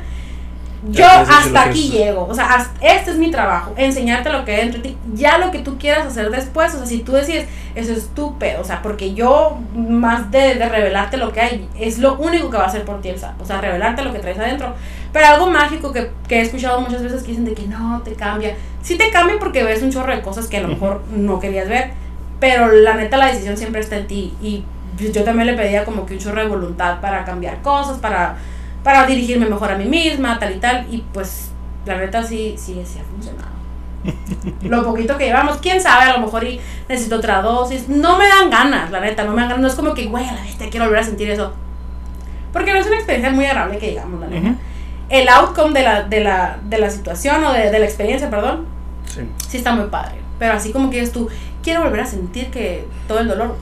[0.88, 2.26] Yo hasta aquí llego.
[2.26, 3.74] O sea, este es mi trabajo.
[3.78, 4.97] Enseñarte lo que hay dentro de ti.
[5.13, 6.74] Ya lo que tú quieras hacer después.
[6.74, 8.61] O sea, si tú decides, eso es tu pedo.
[8.61, 12.57] O sea, porque yo, más de, de, revelarte lo que hay, es lo único que
[12.57, 14.74] va a hacer por ti el O sea, revelarte lo que traes adentro.
[15.11, 18.13] Pero algo mágico que, que he escuchado muchas veces que dicen de que no, te
[18.13, 18.55] cambia.
[18.82, 21.67] Sí te cambia porque ves un chorro de cosas que a lo mejor no querías
[21.67, 22.09] ver
[22.39, 24.63] pero la neta la decisión siempre está en ti y
[24.97, 28.35] yo también le pedía como que un chorro de voluntad para cambiar cosas, para,
[28.83, 31.51] para dirigirme mejor a mí misma, tal y tal, y pues
[31.85, 33.59] la neta sí, sí, sí ha funcionado.
[34.61, 38.27] lo poquito que llevamos, quién sabe, a lo mejor y necesito otra dosis, no me
[38.27, 40.41] dan ganas, la neta, no me dan ganas, no es como que, güey, a la
[40.57, 41.53] te quiero volver a sentir eso.
[42.51, 44.55] Porque no es una experiencia muy agradable que digamos, la neta.
[45.09, 48.65] El outcome de la, de la, de la situación o de, de la experiencia, perdón,
[49.05, 49.21] sí.
[49.47, 50.15] sí está muy padre.
[50.37, 51.29] Pero así como que tú,
[51.64, 53.55] quiero volver a sentir que todo el dolor,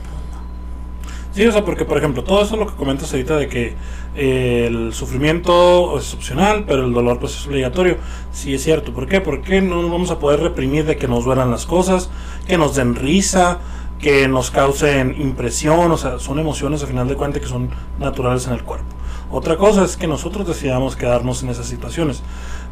[1.38, 3.76] Sí, o sea, porque por ejemplo, todo eso lo que comentas ahorita de que
[4.16, 7.96] eh, el sufrimiento es opcional, pero el dolor pues es obligatorio.
[8.32, 8.92] Sí es cierto.
[8.92, 9.20] ¿Por qué?
[9.20, 12.10] Porque no nos vamos a poder reprimir de que nos duelan las cosas,
[12.48, 13.60] que nos den risa,
[14.00, 17.70] que nos causen impresión, o sea, son emociones a final de cuentas que son
[18.00, 18.86] naturales en el cuerpo.
[19.30, 22.22] Otra cosa es que nosotros decidamos quedarnos en esas situaciones.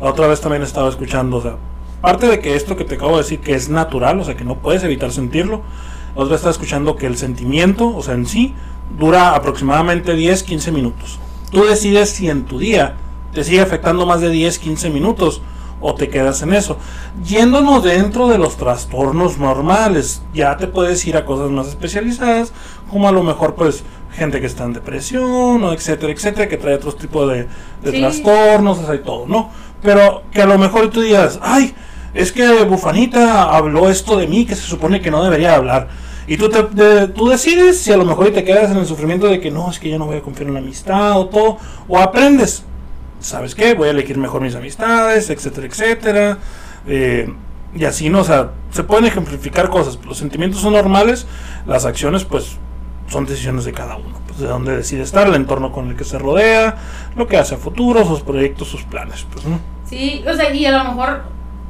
[0.01, 1.57] otra vez también estaba escuchando, o sea,
[2.07, 4.45] Parte de que esto que te acabo de decir que es natural, o sea que
[4.45, 5.63] no puedes evitar sentirlo,
[6.15, 8.55] otra está escuchando que el sentimiento, o sea en sí,
[8.97, 11.19] dura aproximadamente 10-15 minutos.
[11.51, 12.95] Tú decides si en tu día
[13.35, 15.43] te sigue afectando más de 10-15 minutos
[15.81, 16.79] o te quedas en eso.
[17.25, 22.53] Yéndonos dentro de los trastornos normales, ya te puedes ir a cosas más especializadas,
[22.89, 23.83] como a lo mejor pues
[24.13, 27.49] gente que está en depresión, o etcétera, etcétera, que trae otros tipos de,
[27.83, 29.51] trastornos, o sea, y todo, ¿no?
[29.83, 31.75] Pero que a lo mejor tú digas, ay,
[32.17, 35.89] es que Bufanita habló esto de mí que se supone que no debería hablar.
[36.27, 39.39] Y tú, te, tú decides si a lo mejor te quedas en el sufrimiento de
[39.39, 41.99] que no, es que yo no voy a confiar en la amistad o todo, o
[41.99, 42.65] aprendes,
[43.21, 43.75] ¿sabes qué?
[43.75, 46.39] Voy a elegir mejor mis amistades, etcétera, etcétera.
[46.89, 47.33] Eh,
[47.75, 48.21] y así, ¿no?
[48.21, 49.99] O sea, se pueden ejemplificar cosas.
[50.05, 51.27] Los sentimientos son normales,
[51.67, 52.57] las acciones, pues,
[53.09, 54.17] son decisiones de cada uno.
[54.27, 56.77] Pues, de dónde decide estar, el entorno con el que se rodea,
[57.17, 59.59] lo que hace a futuro, sus proyectos, sus planes, pues, ¿no?
[59.89, 61.23] Sí, o sea, y a lo mejor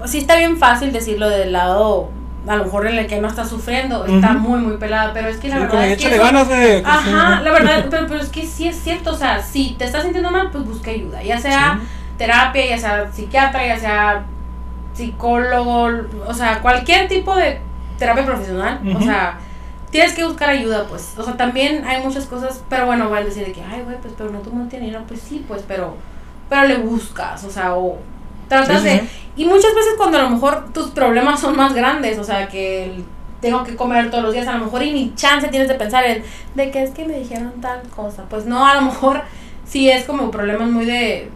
[0.04, 2.10] sí está bien fácil decirlo del lado
[2.46, 5.38] a lo mejor en el que no está sufriendo, está muy, muy pelada, pero es
[5.38, 6.16] que la verdad es que...
[6.16, 6.82] Ganas de...
[6.84, 10.04] Ajá, la verdad, pero, pero es que sí es cierto, o sea, si te estás
[10.04, 11.80] sintiendo mal, pues busca ayuda, ya sea
[12.16, 14.24] terapia, ya sea psiquiatra, ya sea
[14.94, 15.90] psicólogo,
[16.26, 17.60] o sea, cualquier tipo de
[17.98, 19.38] terapia profesional, o sea,
[19.90, 23.44] tienes que buscar ayuda, pues, o sea, también hay muchas cosas, pero bueno, a decir
[23.44, 25.96] de que, ay, güey, pues, pero no tú no tienes dinero, pues sí, pues, pero,
[26.48, 27.98] pero le buscas, o sea, o
[28.48, 29.04] tratas de,
[29.36, 33.02] y muchas veces cuando a lo mejor tus problemas son más grandes, o sea, que
[33.40, 36.04] tengo que comer todos los días, a lo mejor y ni chance tienes de pensar
[36.04, 36.22] en,
[36.54, 39.22] de que es que me dijeron tal cosa, pues no, a lo mejor
[39.66, 41.30] sí es como problemas muy de,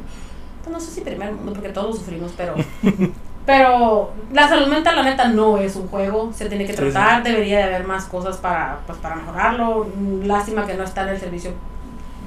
[0.63, 2.55] pues no sé si primer mundo, porque todos sufrimos, pero...
[3.47, 7.59] Pero la salud mental, la neta, no es un juego, se tiene que tratar, debería
[7.59, 9.89] de haber más cosas para, pues, para mejorarlo.
[10.23, 11.53] Lástima que no está en el servicio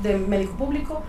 [0.02, 1.02] de médico público,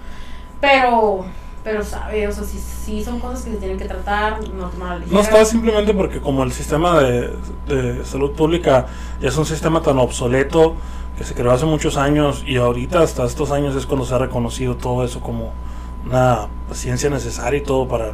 [0.60, 1.24] pero,
[1.64, 5.20] pero sabe, o sea, sí, son cosas que se tienen que tratar, no tomar No
[5.20, 7.30] está simplemente porque como el sistema de,
[7.66, 8.86] de salud pública
[9.20, 10.76] ya es un sistema tan obsoleto
[11.16, 14.18] que se creó hace muchos años y ahorita hasta estos años es cuando se ha
[14.18, 15.52] reconocido todo eso como
[16.04, 18.12] una ciencia necesaria y todo para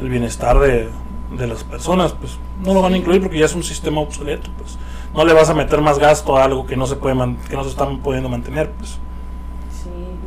[0.00, 0.88] el bienestar de,
[1.36, 4.50] de las personas, pues no lo van a incluir porque ya es un sistema obsoleto,
[4.58, 4.76] pues
[5.14, 7.14] no le vas a meter más gasto a algo que no se puede
[7.48, 8.98] que no se está pudiendo mantener, pues.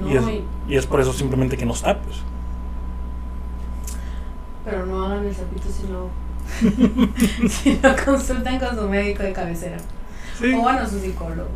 [0.08, 0.24] y, es,
[0.70, 0.76] y...
[0.76, 2.31] es, por eso simplemente que no está, pues.
[4.72, 6.10] Pero no hagan el sapito si no,
[7.50, 9.78] si no consultan con su médico de cabecera.
[10.58, 11.50] O bueno, su psicólogo.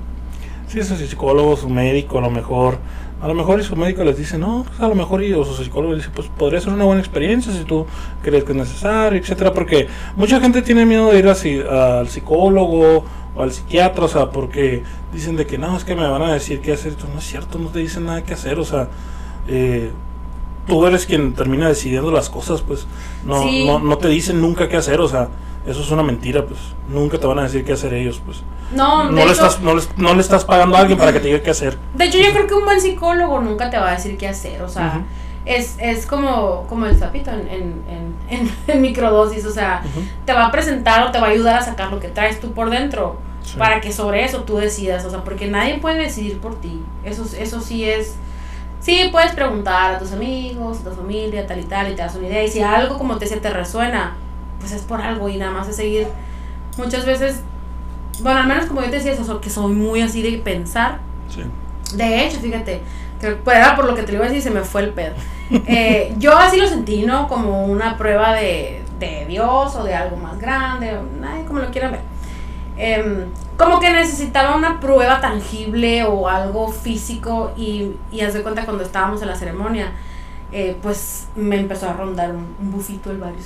[0.68, 2.78] Sí, su psicólogo, su médico, a lo mejor
[3.22, 5.44] a lo mejor y su médico les dice, no, pues a lo mejor y o
[5.44, 7.88] su psicólogo les dice, pues podría ser una buena experiencia si tú
[8.22, 13.06] crees que es necesario, etcétera, porque mucha gente tiene miedo de ir así, al psicólogo
[13.36, 16.34] o al psiquiatra, o sea, porque dicen de que no, es que me van a
[16.34, 18.90] decir qué hacer, esto no es cierto, no te dicen nada que hacer, o sea,
[19.48, 19.92] eh,
[20.66, 22.88] tú eres quien termina decidiendo las cosas, pues
[23.26, 25.30] no, no, no te dicen nunca qué hacer, o sea,
[25.66, 26.60] eso es una mentira, pues
[26.90, 28.44] nunca te van a decir qué hacer ellos, pues.
[28.72, 31.50] No, no, le, estás, no, le, estás pagando a alguien para que te diga qué
[31.50, 31.78] hacer.
[31.96, 34.62] De hecho, yo creo que un buen psicólogo nunca te va a decir qué hacer,
[34.62, 35.04] o sea,
[35.46, 39.84] es, es como, como el sapito en, en, en, microdosis, o sea,
[40.26, 42.52] te va a presentar o te va a ayudar a sacar lo que traes tú
[42.54, 43.18] por dentro,
[43.58, 47.26] para que sobre eso tú decidas, o sea, porque nadie puede decidir por ti, eso,
[47.38, 48.16] eso sí es...
[48.86, 52.16] Sí, puedes preguntar a tus amigos, a tu familia, tal y tal, y te das
[52.18, 52.44] una idea.
[52.44, 54.16] Y si algo como te, se te resuena,
[54.60, 56.08] pues es por algo y nada más es seguir.
[56.78, 57.42] Muchas veces,
[58.22, 61.00] bueno, al menos como yo te decía, eso, que soy muy así de pensar.
[61.30, 61.42] Sí.
[61.98, 62.82] De hecho, fíjate,
[63.20, 65.16] que era por lo que te iba a decir, se me fue el pedo.
[65.68, 67.28] Eh, yo así lo sentí, ¿no?
[67.28, 71.94] Como una prueba de, de Dios o de algo más grande, o, como lo quieran
[71.94, 72.02] ver.
[72.78, 73.26] Em,
[73.58, 78.84] como que necesitaba una prueba tangible o algo físico y, y haz de cuenta cuando
[78.84, 79.94] estábamos en la ceremonia,
[80.52, 83.46] eh, pues me empezó a rondar un, un bufito el varios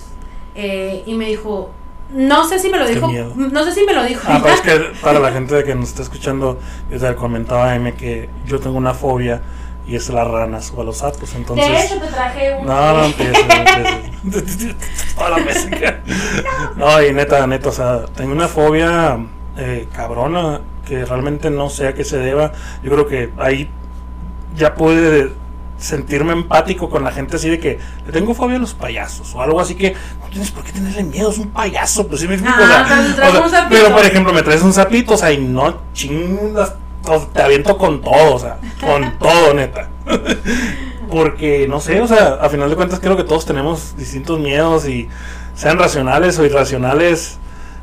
[0.56, 1.70] eh, y me dijo,
[2.14, 4.22] no sé si me lo dijo, no sé si me lo dijo.
[4.26, 6.60] Ah, es que para la gente que nos está escuchando,
[6.90, 9.42] yo te comentaba a M que yo tengo una fobia
[9.90, 11.68] y es a las ranas o a los sapos, entonces...
[11.68, 12.68] De hecho te traje un...
[12.68, 13.46] No, no empieces,
[14.24, 14.34] no
[16.76, 19.18] No, y neta, neta, o sea, tengo una fobia
[19.58, 22.52] eh, cabrona que realmente no sé a qué se deba.
[22.84, 23.68] Yo creo que ahí
[24.56, 25.32] ya puede
[25.80, 29.42] sentirme empático con la gente así de que le tengo fobia a los payasos o
[29.42, 32.36] algo así que no tienes por qué tenerle miedo, es un payaso, pues sí me
[32.36, 32.58] explico.
[32.60, 36.76] Ah, pero por ejemplo, me traes un sapito, o sea, y no chingas,
[37.34, 39.90] te aviento con todo, o sea, con todo, neta.
[41.10, 44.88] Porque no sé, o sea, a final de cuentas creo que todos tenemos distintos miedos
[44.88, 45.10] y
[45.56, 47.40] sean racionales o irracionales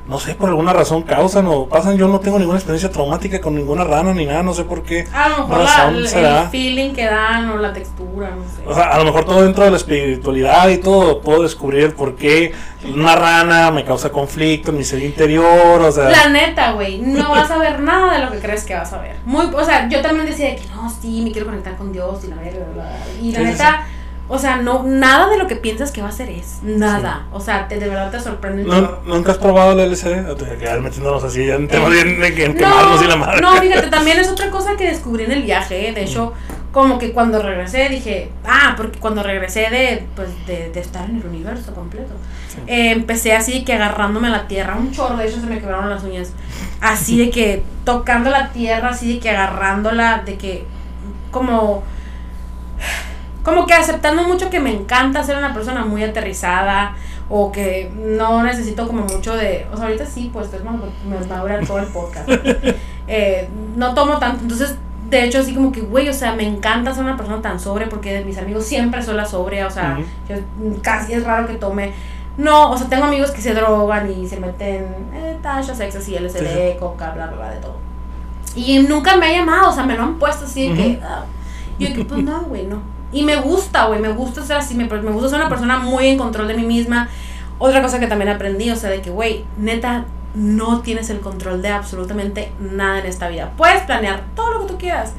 [0.09, 1.97] no sé, por alguna razón causan o pasan.
[1.97, 5.07] Yo no tengo ninguna experiencia traumática con ninguna rana ni nada, no sé por qué.
[5.13, 8.67] A lo mejor la, el feeling que dan o la textura, no sé.
[8.67, 11.93] O sea, a lo mejor todo dentro de la espiritualidad y todo, puedo descubrir el
[11.93, 12.53] por qué
[12.85, 16.09] una rana me causa conflicto en mi ser interior, o sea.
[16.09, 18.99] La neta, güey, no vas a ver nada de lo que crees que vas a
[18.99, 19.17] ver.
[19.25, 22.29] Muy, o sea, yo también decía que no, sí, me quiero conectar con Dios y
[22.29, 22.97] la verdad.
[23.21, 23.87] Y la neta.
[24.29, 26.59] O sea, no, nada de lo que piensas que va a ser es.
[26.62, 27.27] Nada.
[27.33, 28.64] O sea, te, de verdad te sorprende.
[28.64, 30.29] ¿No, ¿Nunca has probado el LSD?
[30.29, 33.41] O te quedar metiéndonos así en temas de, de, quemarnos y la madre.
[33.41, 35.89] No, fíjate, también es otra cosa que descubrí en el viaje.
[35.89, 35.93] ¿eh?
[35.93, 36.33] De hecho,
[36.72, 41.18] como que cuando regresé dije, ah, porque cuando regresé de, pues, de, de estar en
[41.18, 42.12] el universo completo,
[42.66, 44.74] eh, empecé así que agarrándome a la tierra.
[44.74, 46.33] Un chorro, de hecho, se me quebraron las uñas.
[46.81, 50.64] Así de que tocando la tierra, así de que agarrándola, de que
[51.31, 51.85] como
[53.47, 56.97] como que aceptando mucho que me encanta ser una persona muy aterrizada
[57.29, 61.37] o que no necesito como mucho de, o sea, ahorita sí, pues es me va
[61.37, 62.29] a durar todo el podcast.
[63.09, 64.75] Eh, no tomo tanto, entonces,
[65.09, 67.87] de hecho, así como que, güey, o sea, me encanta ser una persona tan sobre
[67.87, 70.01] porque mis amigos siempre son la sobria, o sea,
[70.83, 71.93] casi es raro que tome
[72.37, 76.19] no, o sea, tengo amigos que se drogan y se meten eh, tachas, sexos y
[76.19, 76.79] LSD, Sí, sí.
[76.81, 77.77] coca, bla, bla, bla, de todo.
[78.57, 81.01] Y nunca me ha llamado, o sea, me lo han puesto así de que.
[81.01, 81.25] Ah,
[81.79, 82.96] yo que, pues no, güey, no.
[83.13, 86.09] Y me gusta, güey, me gusta ser así, me, me gusta ser una persona muy
[86.09, 87.09] en control de mí misma.
[87.59, 90.05] Otra cosa que también aprendí, o sea, de que, güey, neta,
[90.35, 93.53] no tienes el control de absolutamente nada en esta vida.
[93.57, 95.15] Puedes planear todo lo que tú quieras,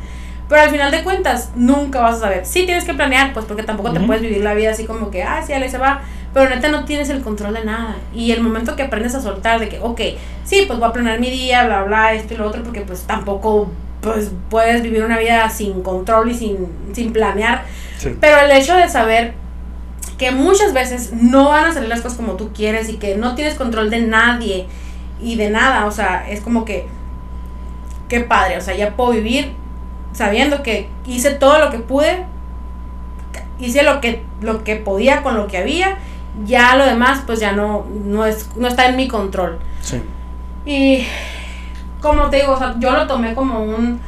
[0.47, 2.45] pero al final de cuentas, nunca vas a saber.
[2.45, 5.23] Sí tienes que planear, pues porque tampoco te puedes vivir la vida así como que,
[5.23, 6.01] ah, sí, se va.
[6.33, 7.97] Pero neta no tienes el control de nada.
[8.13, 9.99] Y el momento que aprendes a soltar, de que, ok,
[10.45, 13.01] sí, pues voy a planear mi día, bla, bla, esto y lo otro, porque pues
[13.01, 13.69] tampoco
[14.01, 17.65] pues puedes vivir una vida sin control y sin, sin planear.
[17.97, 18.15] Sí.
[18.19, 19.33] Pero el hecho de saber
[20.17, 23.35] que muchas veces no van a salir las cosas como tú quieres y que no
[23.35, 24.67] tienes control de nadie
[25.21, 26.87] y de nada, o sea, es como que,
[28.09, 29.53] qué padre, o sea, ya puedo vivir
[30.13, 32.25] sabiendo que hice todo lo que pude,
[33.59, 35.97] hice lo que, lo que podía con lo que había,
[36.45, 39.59] ya lo demás pues ya no, no, es, no está en mi control.
[39.81, 40.01] Sí.
[40.65, 41.05] Y
[42.01, 43.99] como te digo, o sea, yo lo tomé como un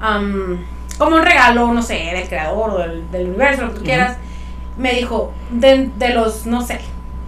[0.00, 0.58] am,
[0.98, 4.16] como un regalo, no sé, del creador o del, del universo, lo que tú quieras.
[4.78, 6.80] Me dijo, de, de los, no sé,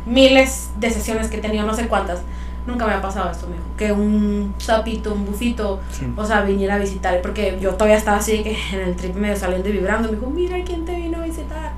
[0.07, 2.21] miles de sesiones que he tenido, no sé cuántas,
[2.67, 6.07] nunca me ha pasado esto, me dijo, que un sapito, un bufito, Sí.
[6.17, 9.35] o sea, viniera a visitar, porque yo todavía estaba así que en el trip medio
[9.37, 11.73] saliendo y vibrando, me dijo, mira quién te vino a visitar.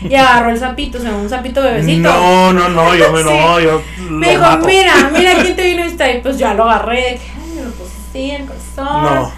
[0.00, 2.08] Y agarró el sapito, o sea, un sapito bebecito.
[2.08, 4.66] No, no, no, yo me, no, yo Me dijo, mato.
[4.66, 6.14] mira, mira quién te vino a visitar.
[6.14, 7.18] Y pues ya lo agarré,
[8.16, 9.04] así el corazón.
[9.14, 9.32] No.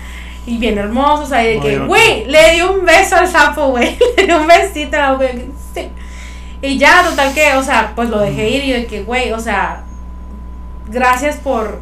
[0.47, 3.29] Y bien hermoso, o sea, de No, que, no güey, le di un beso al
[3.29, 3.99] sapo, güey.
[4.16, 5.26] Le di un besito a la boca,
[5.74, 5.89] sí.
[6.62, 9.39] Y ya, total que, o sea, pues lo dejé ir y de que, güey, o
[9.41, 9.83] sea,
[10.89, 11.81] gracias por,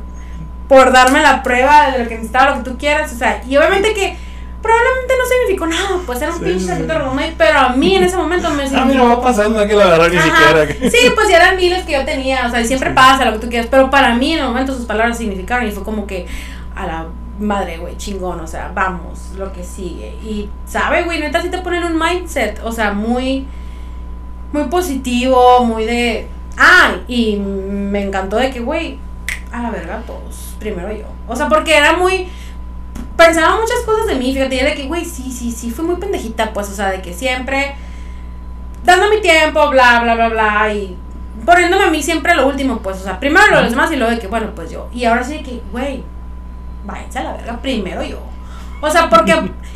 [0.69, 3.57] por darme la prueba de lo que necesitaba, lo que tú quieras, o sea, y
[3.57, 4.17] obviamente que
[4.61, 6.83] probablemente no significó nada, pues era un Sí, pinche sí.
[6.83, 9.85] redondo, pero a mí en ese momento me A mí no va pasando, que la
[9.85, 10.67] agarrar ni siquiera.
[10.67, 13.33] que- Sí, pues ya eran miles que yo tenía, o sea, y siempre pasa lo
[13.35, 16.05] que tú quieras, pero para mí en el momento sus palabras significaron y fue como
[16.07, 16.27] que
[16.77, 17.07] a la
[17.41, 20.15] madre, güey, chingón, o sea, vamos, lo que sigue.
[20.23, 21.21] Y, ¿sabe, güey?
[21.21, 23.47] Neta, sí te ponen un mindset, o sea, muy,
[24.53, 26.29] muy positivo, muy de...
[26.59, 28.99] Ah, y me encantó de que, güey,
[29.53, 31.07] a la verga todos, primero yo.
[31.27, 32.29] O sea, porque era muy...
[33.17, 35.97] Pensaba muchas cosas de mí, fíjate, y de que, güey, sí, sí, sí, fui muy
[35.97, 37.75] pendejita, pues, o sea, de que siempre
[38.85, 40.97] dando mi tiempo, bla, bla, bla, bla, y
[41.45, 44.19] poniéndome a mí siempre lo último, pues, o sea, primero los demás y luego de
[44.19, 44.89] que, bueno, pues yo.
[44.93, 46.05] Y ahora sí que, güey,
[46.87, 48.21] váyanse a la verga, primero yo.
[48.81, 49.33] O sea, porque,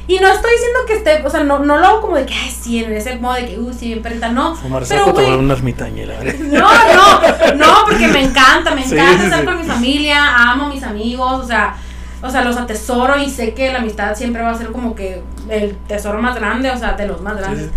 [0.07, 2.35] y no estoy diciendo que esté, o sea, no, no lo hago como de que,
[2.35, 4.55] ay, sí, en ese modo de que, uy, sí, bien perrita, no.
[4.55, 6.35] Fumar Pero, tomar una ermitaña, la verdad.
[6.39, 9.47] no, no, no, porque me encanta, me encanta sí, estar sí.
[9.47, 11.77] con mi familia, amo a mis amigos, o sea,
[12.23, 15.23] o sea, los atesoro y sé que la amistad siempre va a ser como que
[15.49, 17.67] el tesoro más grande, o sea, de los más grandes.
[17.67, 17.73] Sí,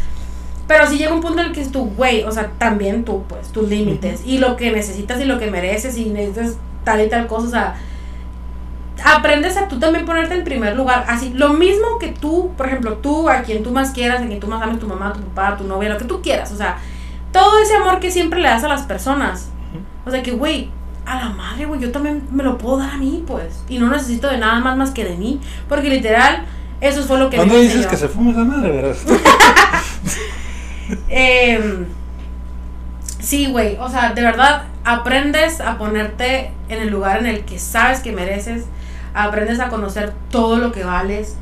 [0.68, 3.24] Pero si llega un punto en el que es tu güey, o sea, también tú,
[3.30, 7.08] pues, tus límites y lo que necesitas y lo que mereces y necesitas tal y
[7.08, 7.76] tal cosa, o sea,
[9.04, 11.06] aprendes a tú también ponerte en primer lugar.
[11.08, 14.40] Así, lo mismo que tú, por ejemplo, tú, a quien tú más quieras, a quien
[14.40, 16.78] tú más ames, tu mamá, tu papá, tu novia, lo que tú quieras, o sea,
[17.32, 19.50] todo ese amor que siempre le das a las personas.
[20.06, 20.70] O sea, que, güey,
[21.06, 23.64] a la madre, güey, yo también me lo puedo dar a mí, pues.
[23.68, 25.40] Y no necesito de nada más más que de mí.
[25.68, 26.46] Porque literal,
[26.80, 28.96] eso fue lo que ¿Dónde me dices que se fume esa madre, verdad?
[31.08, 31.86] Eh,
[33.20, 37.58] sí, güey, o sea, de verdad aprendes a ponerte en el lugar en el que
[37.58, 38.66] sabes que mereces,
[39.14, 41.36] aprendes a conocer todo lo que vales.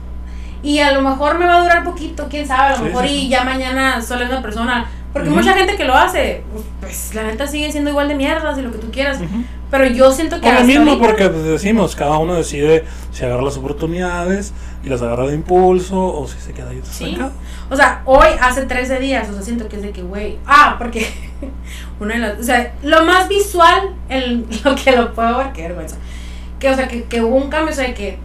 [0.64, 3.08] Y a lo mejor me va a durar poquito, quién sabe, a lo Sí, mejor
[3.08, 3.30] sí, y sí.
[3.30, 4.90] ya mañana soy una persona.
[5.12, 5.40] Porque Ujú.
[5.40, 6.44] mucha gente que lo hace,
[6.80, 9.18] pues la neta sigue siendo igual de mierdas y lo que tú quieras.
[9.20, 9.44] Ujú.
[9.70, 13.26] Pero yo siento que Por lo mismo, ahorita- porque pues, decimos, cada uno decide si
[13.26, 14.54] agarra las oportunidades
[14.84, 17.06] y las agarra de impulso o si se queda ahí Sí.
[17.06, 17.32] estancado.
[17.70, 20.38] O sea, hoy hace 13 días, o sea, siento que es de que, güey.
[20.46, 21.08] Ah, porque
[22.00, 22.40] una de las.
[22.40, 25.98] O sea, lo más visual, el, lo que lo puedo ver, qué vergüenza.
[26.62, 28.18] Que, o sea, que, que hubo un cambio, o sea, que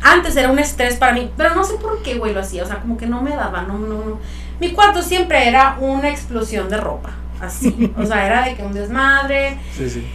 [0.00, 2.62] antes era un estrés para mí, pero no sé por qué, güey, lo hacía.
[2.62, 4.18] O sea, como que no me daba, no, no, no.
[4.60, 7.10] Mi cuarto siempre era una explosión de ropa,
[7.40, 7.92] así.
[7.98, 9.58] O sea, era de que un desmadre.
[9.76, 10.06] Sí, sí.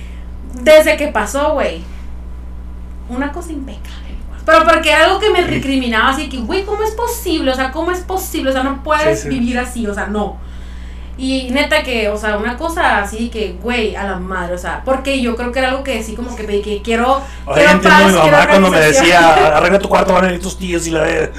[0.61, 1.83] Desde que pasó, güey.
[3.09, 4.15] Una cosa impecable.
[4.45, 7.51] Pero porque era algo que me recriminaba así que, güey, ¿cómo es posible?
[7.51, 8.51] O sea, ¿cómo es posible?
[8.51, 9.39] O sea, no puedes Sí, sí.
[9.39, 10.37] vivir así, o sea, no.
[11.17, 14.81] Y neta que, o sea, una cosa así que, güey, a la madre, o sea,
[14.83, 18.11] porque yo creo que era algo que sí como que, que quiero, O sea, mi
[18.13, 21.03] mamá cuando me decía, arregla tu cuarto, van a venir tus tíos y la.
[21.03, 21.31] Pero,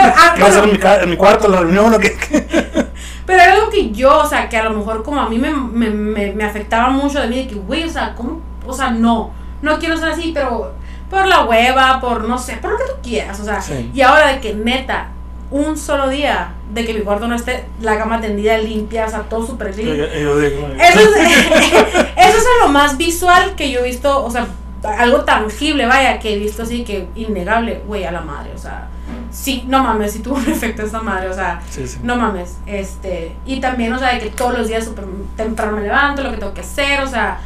[0.00, 2.16] ah, ¿Qué va a hacer en mi, ca- en mi cuarto, la reunión o qué?
[3.26, 5.50] Pero era algo que yo, o sea, que a lo mejor como a mí me,
[5.52, 8.40] me, me, me afectaba mucho de mí, de que, güey, o sea, ¿cómo?
[8.66, 10.74] O sea, no, no quiero ser así, pero
[11.10, 13.90] por la hueva, por no sé, por lo que tú quieras, o sea, Sí.
[13.94, 15.08] y ahora de que neta,
[15.50, 19.20] un solo día de que mi cuarto no esté la cama tendida, limpia, o sea,
[19.22, 19.96] todo súper clean.
[19.96, 21.06] yo digo, Eso es,
[22.16, 24.46] eso es lo más visual que yo he visto, o sea,
[24.82, 28.88] algo tangible, vaya, que he visto así que innegable, güey, a la madre, o sea,
[29.30, 31.98] sí, no mames, sí tuvo un efecto esa madre, o sea, sí, sí.
[32.02, 35.04] no mames, este, y también, o sea, de que todos los días súper
[35.36, 37.40] temprano me levanto, lo que tengo que hacer, o sea,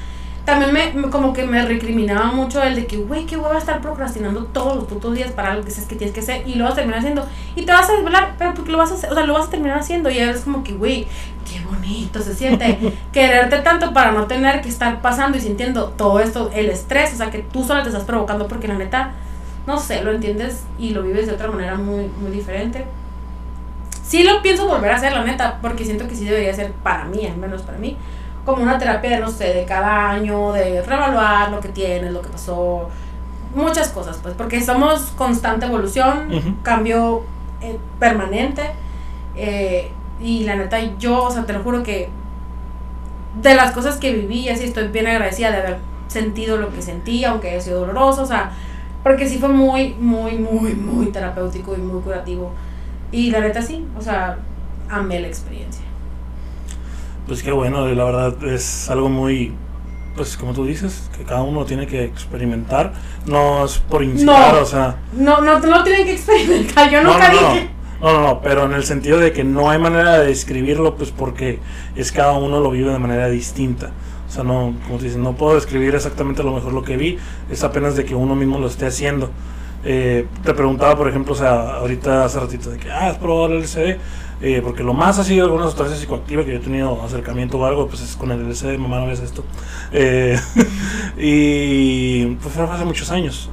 [0.46, 3.82] también me, me- como que me recriminaba mucho el de que, güey, qué hueva estar
[3.82, 6.64] procrastinando todos los putos días para algo que sabes que tienes que hacer y lo
[6.64, 7.26] vas a terminar haciendo
[7.56, 9.48] y te vas a desvelar, pero porque lo vas a hacer, o sea, lo vas
[9.48, 11.06] a terminar haciendo y es como que, güey,
[11.50, 12.78] qué bonito se siente
[13.12, 17.16] quererte tanto para no tener que estar pasando y sintiendo todo esto, el estrés, o
[17.18, 19.12] sea, que tú sola te estás provocando porque la neta,
[19.66, 22.86] no sé, lo entiendes y lo vives de otra manera muy, muy diferente.
[24.02, 27.04] Sí lo pienso volver a hacer, la neta, porque siento que sí debería ser para
[27.06, 27.96] mí, al menos para mí,
[28.46, 32.30] como una terapia, no sé, de cada año, de reevaluar lo que tienes, lo que
[32.30, 32.88] pasó,
[33.54, 37.24] muchas cosas, pues, porque somos constante evolución, cambio
[37.60, 38.62] eh, permanente,
[39.36, 39.90] eh,
[40.20, 42.08] y la neta, yo, o sea, te lo juro que
[43.42, 45.78] de las cosas que viví, así estoy bien agradecida de haber
[46.08, 48.52] sentido lo que sentí, aunque haya sido doloroso, o sea,
[49.02, 52.52] porque sí fue muy, muy, muy, muy terapéutico y muy curativo.
[53.12, 54.38] Y la neta sí, o sea,
[54.88, 55.85] amé la experiencia.
[57.26, 59.52] Pues qué bueno, la verdad es algo muy,
[60.14, 62.92] pues como tú dices, que cada uno tiene que experimentar,
[63.26, 64.60] no es por incitar, No.
[64.60, 67.70] o sea, No, no, no tienen que experimentar, yo nunca no, no, dije.
[68.00, 71.10] no, no, no, pero en el sentido de que no hay manera de describirlo, pues
[71.10, 71.58] porque
[71.96, 73.90] es cada uno lo vive de manera distinta.
[74.28, 76.96] O sea, no, como te dices, no puedo describir exactamente a lo mejor lo que
[76.96, 77.18] vi,
[77.50, 79.30] es apenas de que uno mismo lo esté haciendo.
[79.88, 83.46] Eh, te preguntaba, por ejemplo, o sea, ahorita hace ratito de que, ah, has probado
[83.46, 83.98] el LSD,
[84.42, 87.64] eh, porque lo más ha sido alguna sustancia psicoactiva que yo he tenido acercamiento o
[87.64, 89.44] algo, pues es con el LSD, mamá no ves esto.
[89.92, 90.36] Eh,
[91.16, 93.48] y pues fue hace muchos años.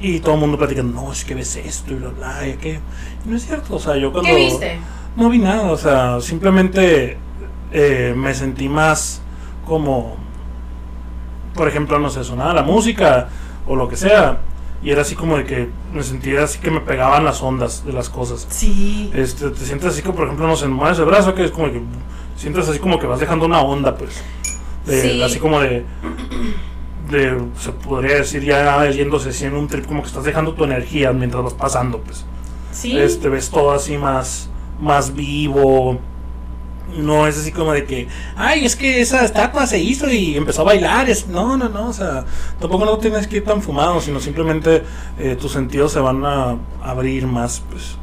[0.00, 2.80] Y todo el mundo platicando, no, es que ves esto y bla, bla, y aquello.
[3.24, 4.30] Y no es cierto, o sea, yo cuando...
[4.30, 4.78] ¿Qué viste?
[5.14, 7.18] No vi nada, o sea, simplemente
[7.70, 9.22] eh, me sentí más
[9.64, 10.16] como,
[11.54, 13.28] por ejemplo, no sé, sonaba la música
[13.66, 14.38] o lo que sea,
[14.82, 17.92] y era así como de que me sentía así que me pegaban las ondas de
[17.92, 18.46] las cosas.
[18.50, 19.10] Sí.
[19.14, 21.66] Este, te sientes así como, por ejemplo, no sé, mueves el brazo, que es como
[21.72, 21.82] que
[22.36, 24.22] sientes así como que vas dejando una onda, pues.
[24.86, 25.22] De- Sí.
[25.22, 25.84] Así como de,
[27.10, 30.64] de, se podría decir ya yéndose así en un trip, como que estás dejando tu
[30.64, 32.24] energía mientras vas pasando, pues
[32.72, 32.96] Sí.
[32.98, 34.48] este ves todo así más
[34.80, 35.98] más vivo
[36.96, 40.62] no es así como de que ay es que esa estatua se hizo y empezó
[40.62, 42.24] a bailar es no no no o sea
[42.60, 44.82] tampoco no tienes que ir tan fumado sino simplemente
[45.18, 47.96] eh, tus sentidos se van a abrir más pues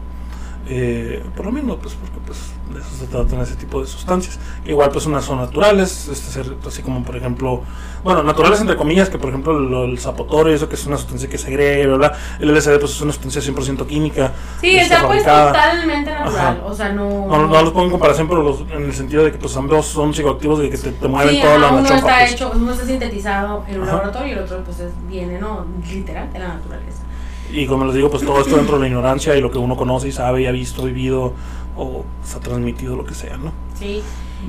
[0.68, 4.38] eh, por lo mismo pues porque pues de eso se tratan ese tipo de sustancias
[4.64, 7.62] que igual pues unas son naturales este ser así como por ejemplo
[8.04, 11.28] bueno naturales entre comillas que por ejemplo lo- el zapotorio eso que es una sustancia
[11.30, 12.14] que se agrega bla, bla.
[12.40, 16.36] el LSD pues es una sustancia 100% química Sí, está pues totalmente natural.
[16.36, 16.58] Ajá.
[16.66, 17.28] O sea, no.
[17.28, 19.86] No, no los pongo en comparación, pero los- en el sentido de que pues ambos
[19.86, 21.96] son psicoactivos y que te, te mueven Sí, todo ajá, la uno noche.
[21.96, 23.92] está hecho, uno está sintetizado en un Ajá.
[23.98, 25.66] laboratorio y el otro pues es, viene, ¿no?
[25.92, 27.04] Literal, de la naturaleza.
[27.52, 29.76] Y como les digo, pues todo esto dentro de la ignorancia y lo que uno
[29.78, 31.34] conoce y sabe y ha visto, vivido
[31.76, 33.52] o se ha transmitido, lo que sea, ¿no?
[33.78, 34.02] Sí.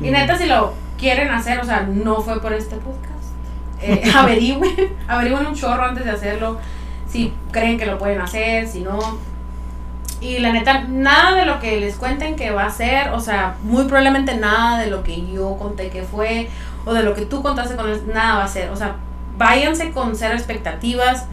[0.02, 0.12] Y Mm.
[0.12, 3.12] neta, si lo quieren hacer, o sea, no fue por este podcast.
[3.80, 6.58] Eh, averigüen, averigüen un chorro antes de hacerlo.
[7.08, 8.98] Si creen que lo pueden hacer, si no.
[10.20, 13.56] Y la neta, nada de lo que les cuenten que va a ser, o sea,
[13.62, 16.48] muy probablemente nada de lo que yo conté que fue,
[16.86, 18.70] o de lo que tú contaste con él, nada va a ser.
[18.70, 18.96] O sea,
[19.36, 21.26] váyanse con cero expectativas.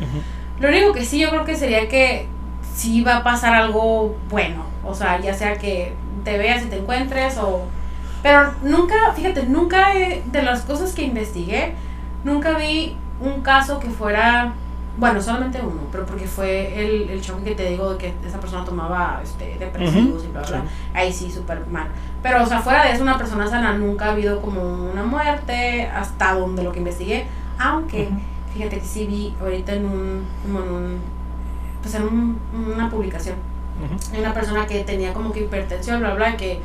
[0.60, 2.28] Lo único que sí yo creo que sería que
[2.76, 4.66] sí va a pasar algo bueno.
[4.86, 7.66] O sea, ya sea que te veas y te encuentres o...
[8.22, 11.74] Pero nunca, fíjate, nunca he- de las cosas que investigué,
[12.24, 14.54] nunca vi un caso que fuera...
[14.96, 18.40] Bueno, solamente uno, pero porque fue el, el choque que te digo de que esa
[18.40, 20.48] persona tomaba este, depresivos y bla, bla.
[20.62, 20.68] sí.
[20.94, 21.88] Ahí sí, súper mal.
[22.22, 24.62] Pero, o sea, fuera de eso, una persona sana nunca ha habido como
[24.92, 27.26] una muerte, hasta donde lo que investigué.
[27.58, 28.10] Aunque...
[28.54, 30.98] Fíjate que sí vi ahorita en un, como en un,
[31.82, 32.40] pues en un-
[32.76, 33.36] una publicación,
[34.18, 36.62] Una persona que tenía como que hipertensión, bla, bla, que,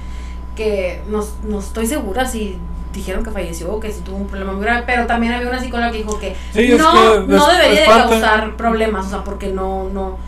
[0.55, 2.59] que no, no estoy segura si
[2.93, 5.61] dijeron que falleció o que si tuvo un problema muy grave, pero también había una
[5.61, 9.25] psicóloga que dijo que Sí, es no, que no debería de causar problemas, o sea,
[9.25, 10.19] porque no, no,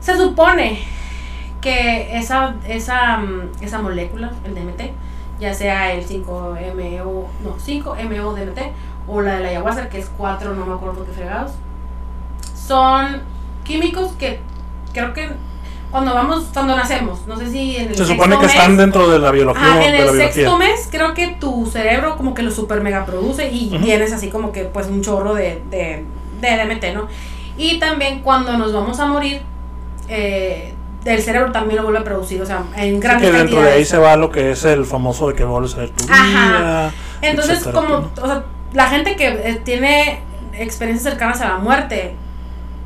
[0.00, 0.80] se supone
[1.60, 4.92] que esa, esa, mm, esa molécula, el DMT,
[5.40, 8.58] ya sea el 5-MeO, no, 5-MeO DMT,
[9.06, 11.52] o la de la ayahuasca, que es 4, no me acuerdo qué fregados,
[12.54, 13.22] son
[13.64, 14.40] químicos que
[14.92, 15.30] creo que
[15.90, 18.76] cuando vamos, cuando nacemos, no sé si en el Se sexto supone que mes, están
[18.76, 19.62] dentro de la biología.
[19.64, 20.32] Ajá, en de la el biología.
[20.32, 24.28] sexto mes creo que tu cerebro como que lo super mega produce y tienes así
[24.28, 26.04] como que pues un chorro de, de,
[26.40, 27.08] de DMT, ¿no?
[27.56, 29.40] Y también cuando nos vamos a morir,
[30.08, 30.74] eh,
[31.04, 33.84] el cerebro también lo vuelve a producir, o sea, en grandes que dentro de ahí
[33.84, 36.48] se va lo que es el famoso de que vuelves a ver tu Ajá.
[36.58, 36.92] vida.
[37.22, 40.20] Entonces, etcétera, como, o sea, la gente que eh, tiene
[40.52, 42.14] experiencias cercanas a la muerte,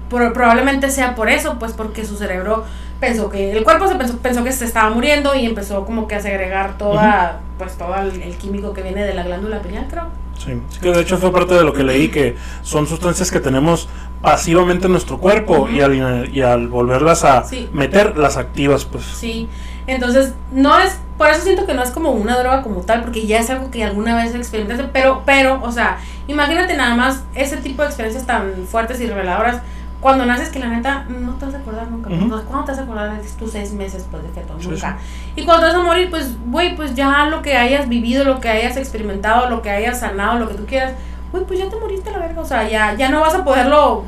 [0.09, 2.65] por- probablemente sea por eso, pues porque su cerebro
[3.03, 6.15] pensó que, el cuerpo se pensó, pensó que se estaba muriendo y empezó como que
[6.15, 10.05] a segregar toda, pues todo el, el químico que viene de la glándula pineal, creo.
[10.39, 13.41] Sí, sí que de hecho fue parte de lo que leí, que son sustancias que
[13.41, 13.89] tenemos
[14.21, 17.69] pasivamente en nuestro cuerpo y, al, y al volverlas a Sí.
[17.73, 19.05] meter, las activas, pues.
[19.05, 19.49] Sí,
[19.89, 23.27] entonces no es, por eso siento que no es como una droga como tal, porque
[23.27, 25.99] ya es algo que alguna vez experimentaste, pero, pero, o sea,
[26.29, 29.61] imagínate nada más ese tipo de experiencias tan fuertes y reveladoras
[30.03, 32.11] cuando naces que la neta no te vas a acordar nunca.
[32.11, 32.29] Ujú.
[32.29, 34.57] pues, ¿Cuándo te vas a acordar de tus seis meses pues, de feto?
[34.59, 34.99] Sí, Nunca.
[35.37, 38.41] Y cuando te vas a morir, pues, güey, pues ya lo que hayas vivido, lo
[38.41, 40.95] que hayas experimentado, lo que hayas sanado, lo que tú quieras,
[41.31, 44.05] güey, pues ya te moriste la verga, o sea, ya, ya no vas a poderlo,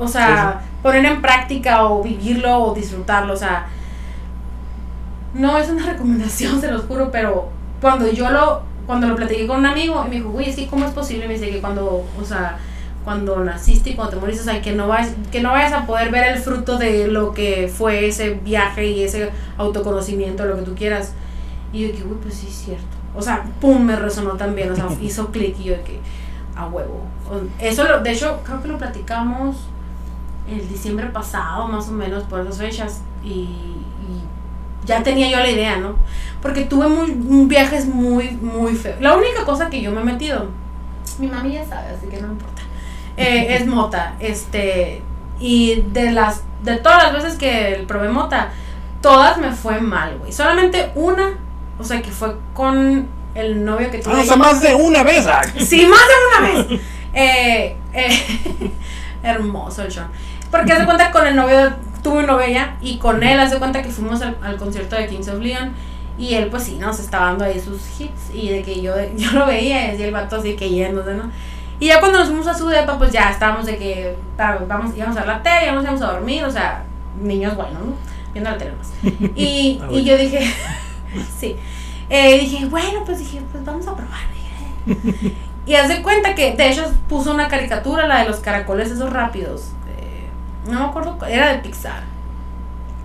[0.00, 3.68] o sea, poner en práctica o vivirlo o disfrutarlo, o sea,
[5.32, 7.50] no es una recomendación, se los juro, pero
[7.80, 10.86] cuando yo lo, cuando lo platiqué con un amigo, y me dijo, güey, que cómo
[10.86, 12.58] es posible, me dice que cuando, o sea,
[13.04, 15.86] cuando naciste y cuando te moriste, o sea, que no vayas, que no vayas a
[15.86, 20.62] poder ver el fruto de lo que fue ese viaje y ese autoconocimiento, lo que
[20.62, 21.12] tú quieras.
[21.72, 22.96] Y yo dije, güey, pues sí es cierto.
[23.14, 26.00] O sea, pum, me resonó también, o sea, hizo clic y yo que,
[26.56, 27.02] a huevo.
[27.58, 29.56] Eso, lo, de hecho, creo que lo platicamos
[30.48, 34.22] el diciembre pasado, más o menos, por esas fechas, y, y
[34.84, 35.94] ya tenía yo la idea, ¿no?
[36.42, 39.00] Porque tuve muy, un viajes muy, muy feos.
[39.00, 40.48] La única cosa que yo me he metido,
[41.18, 42.62] mi mami ya sabe, así que no me importa,
[43.16, 44.14] eh, es mota.
[44.20, 45.02] Este,
[45.38, 48.50] y de las, de todas las veces que probé mota,
[49.00, 50.32] todas me fue mal, güey.
[50.32, 51.38] Solamente una,
[51.78, 54.14] o sea, que fue con el novio que tuve.
[54.14, 55.26] Ah, o sea, más de una vez.
[55.26, 55.42] ah.
[55.58, 56.80] Sí, más de una vez.
[57.12, 58.72] Eh, eh,
[59.22, 60.08] hermoso el Sean.
[60.50, 63.82] Porque hace cuenta con el novio, tuve un novio ya, y con él hace cuenta
[63.82, 65.72] que fuimos al, al concierto de Kings of Leon.
[66.18, 68.34] Y él, pues sí, nos estaba dando ahí sus hits.
[68.34, 71.30] Y de que yo, yo lo veía, y decía el vato así que yéndose, ¿no?
[71.80, 74.16] Y ya cuando nos fuimos a su depa, pues ya estábamos de que
[74.68, 76.84] vamos, íbamos a la tele, íbamos a dormir, o sea,
[77.20, 77.94] niños buenos, ¿no?
[78.32, 78.92] Viendo la tele más.
[79.34, 79.98] Y, Ah, y bueno.
[79.98, 80.54] yo dije,
[81.38, 81.56] sí.
[82.10, 84.20] Eh, dije, bueno, pues dije, pues vamos a probar.
[84.86, 85.34] dije.
[85.66, 89.10] Y haz de cuenta que, de hecho, puso una caricatura, la de los caracoles esos
[89.12, 89.68] rápidos.
[89.88, 90.26] eh,
[90.68, 92.02] no me acuerdo, era de Pixar.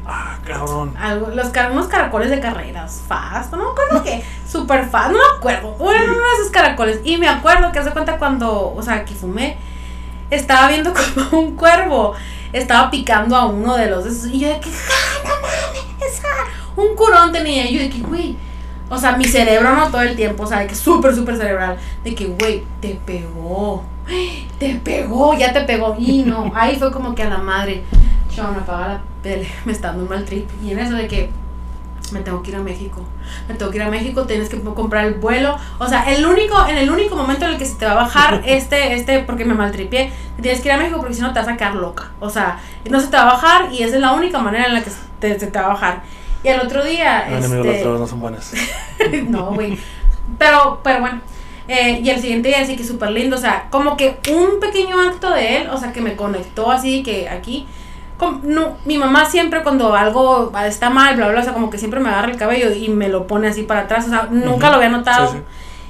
[0.06, 0.94] Ah, cabrón.
[1.00, 5.38] Algo, los car- caracoles de carreras, fast, no me acuerdo qué, super fast, no me
[5.38, 5.72] acuerdo.
[5.74, 7.00] Bueno, uno de esos caracoles.
[7.04, 9.58] Y me acuerdo que haz de cuenta cuando, o sea, que fumé,
[10.30, 12.14] estaba viendo como un cuervo
[12.58, 14.32] estaba picando a uno de los esos.
[14.32, 16.22] Y yo de que, ¡ah, no mames!
[16.24, 16.72] ah".
[16.76, 17.70] Un curón tenía.
[17.70, 18.36] Y yo de que, güey.
[18.90, 21.78] O sea, mi cerebro no todo el tiempo, o sea, de que súper, súper cerebral.
[22.04, 23.84] De que, güey, te pegó.
[24.60, 25.98] Te pegó, ya te pegó.
[26.00, 27.84] Y no, ahí fue como que a la madre.
[28.34, 29.02] Sean, apaga la
[29.66, 30.50] me está dando un mal trip.
[30.64, 31.30] Y en eso de que
[32.12, 33.02] me tengo que ir a México.
[33.48, 35.58] Me tengo que ir a México, tienes que comprar el vuelo.
[35.80, 37.96] O sea, el único, en el único momento en el que se te va a
[37.96, 40.12] bajar este, este, porque me maltripié,
[40.42, 42.12] tienes que ir a México porque si no te vas a quedar loca.
[42.20, 42.60] O sea,
[42.90, 44.92] no se te va a bajar y esa es la única manera en la que
[45.20, 46.04] te, se te va a bajar.
[46.44, 48.54] Y al otro día, Los enemigos este, las drogas no son buenas.
[49.28, 49.80] no, güey.
[50.38, 51.22] Pero, pero bueno.
[51.68, 53.36] Eh, y el siguiente día sí que súper lindo.
[53.36, 57.02] O sea, como que un pequeño acto de él, o sea, que me conectó así
[57.02, 57.68] que aquí.
[58.44, 62.00] No, mi mamá siempre cuando algo está mal, bla, bla, o sea, como que siempre
[62.00, 64.06] me agarra el cabello y me lo pone así para atrás.
[64.08, 65.32] O sea, nunca lo había notado.
[65.32, 65.44] Sí, sí.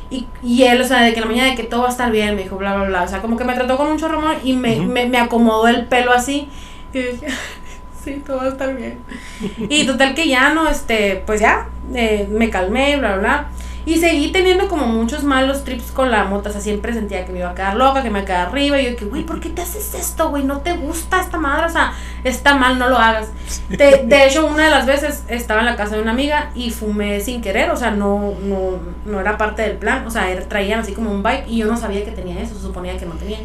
[0.10, 2.12] Y, y él, o sea, de que la mañana de que todo va a estar
[2.12, 3.04] bien, me dijo, bla, bla, bla.
[3.04, 5.86] O sea, como que me trató con mucho amor y me, me, me acomodó el
[5.86, 6.48] pelo así.
[6.94, 7.28] Y dije,
[8.04, 9.00] sí, todo va a estar bien.
[9.70, 13.48] Y total que ya no, este, pues ya, eh, me calmé, bla, bla, bla.
[13.86, 16.50] Y seguí teniendo como muchos malos trips con la moto.
[16.50, 18.48] O sea, siempre sentía que me iba a quedar loca, que me iba a quedar
[18.48, 18.82] arriba.
[18.82, 20.44] Y yo que, güey, ¿por qué te haces esto, güey?
[20.44, 21.68] ¿No te gusta esta madre?
[21.68, 23.30] O sea, está mal, no lo hagas.
[23.70, 26.72] De, de hecho, una de las veces estaba en la casa de una amiga y
[26.72, 27.70] fumé sin querer.
[27.70, 30.08] O sea, no, no, no era parte del plan.
[30.08, 32.58] O sea, traían así como un vibe y yo no sabía que tenía eso.
[32.60, 33.40] Suponía que no tenía.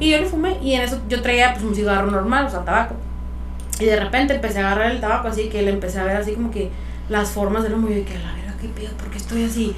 [0.00, 2.64] Y yo le fumé y en eso yo traía pues un cigarro normal, o sea,
[2.64, 2.94] tabaco.
[3.78, 6.32] Y de repente empecé a agarrar el tabaco así que le empecé a ver así
[6.32, 6.70] como que
[7.08, 8.32] las formas del humo y que la
[8.64, 9.76] qué pedo, porque estoy así.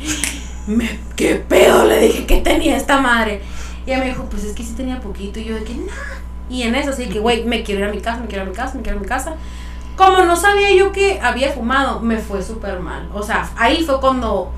[0.66, 3.41] Me, qué pedo, le dije que tenía esta madre.
[3.87, 5.39] Y ella me dijo, pues es que sí tenía poquito.
[5.41, 5.93] Y yo de que, nah.
[6.49, 8.49] Y en eso así que, güey, me quiero ir a mi casa, me quiero ir
[8.49, 9.34] a mi casa, me quiero ir a mi casa.
[9.97, 13.09] Como no sabía yo que había fumado, me fue súper mal.
[13.14, 14.53] O sea, ahí fue cuando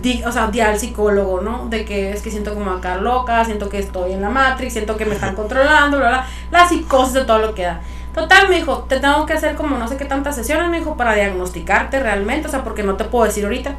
[0.00, 1.66] di, o sea, di al psicólogo, ¿no?
[1.68, 4.96] De que es que siento como acá loca, siento que estoy en la Matrix, siento
[4.96, 6.26] que me están controlando, bla, bla.
[6.50, 7.80] La psicosis de todo lo que da.
[8.18, 10.96] Total, me dijo, te tengo que hacer como no sé qué tantas sesiones, me dijo,
[10.96, 13.76] para diagnosticarte realmente, o sea, porque no te puedo decir ahorita.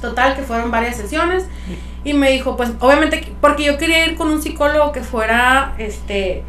[0.00, 1.44] Total, que fueron varias sesiones.
[2.02, 5.74] Y me dijo, pues, obviamente, que- porque yo quería ir con un psicólogo que fuera,
[5.76, 6.42] este,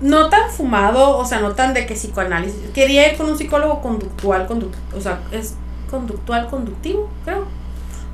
[0.00, 2.70] no tan fumado, o sea, no tan de que psicoanálisis.
[2.72, 5.54] Quería ir con un psicólogo conductual, conduct, o sea, es
[5.90, 7.44] conductual conductivo, creo.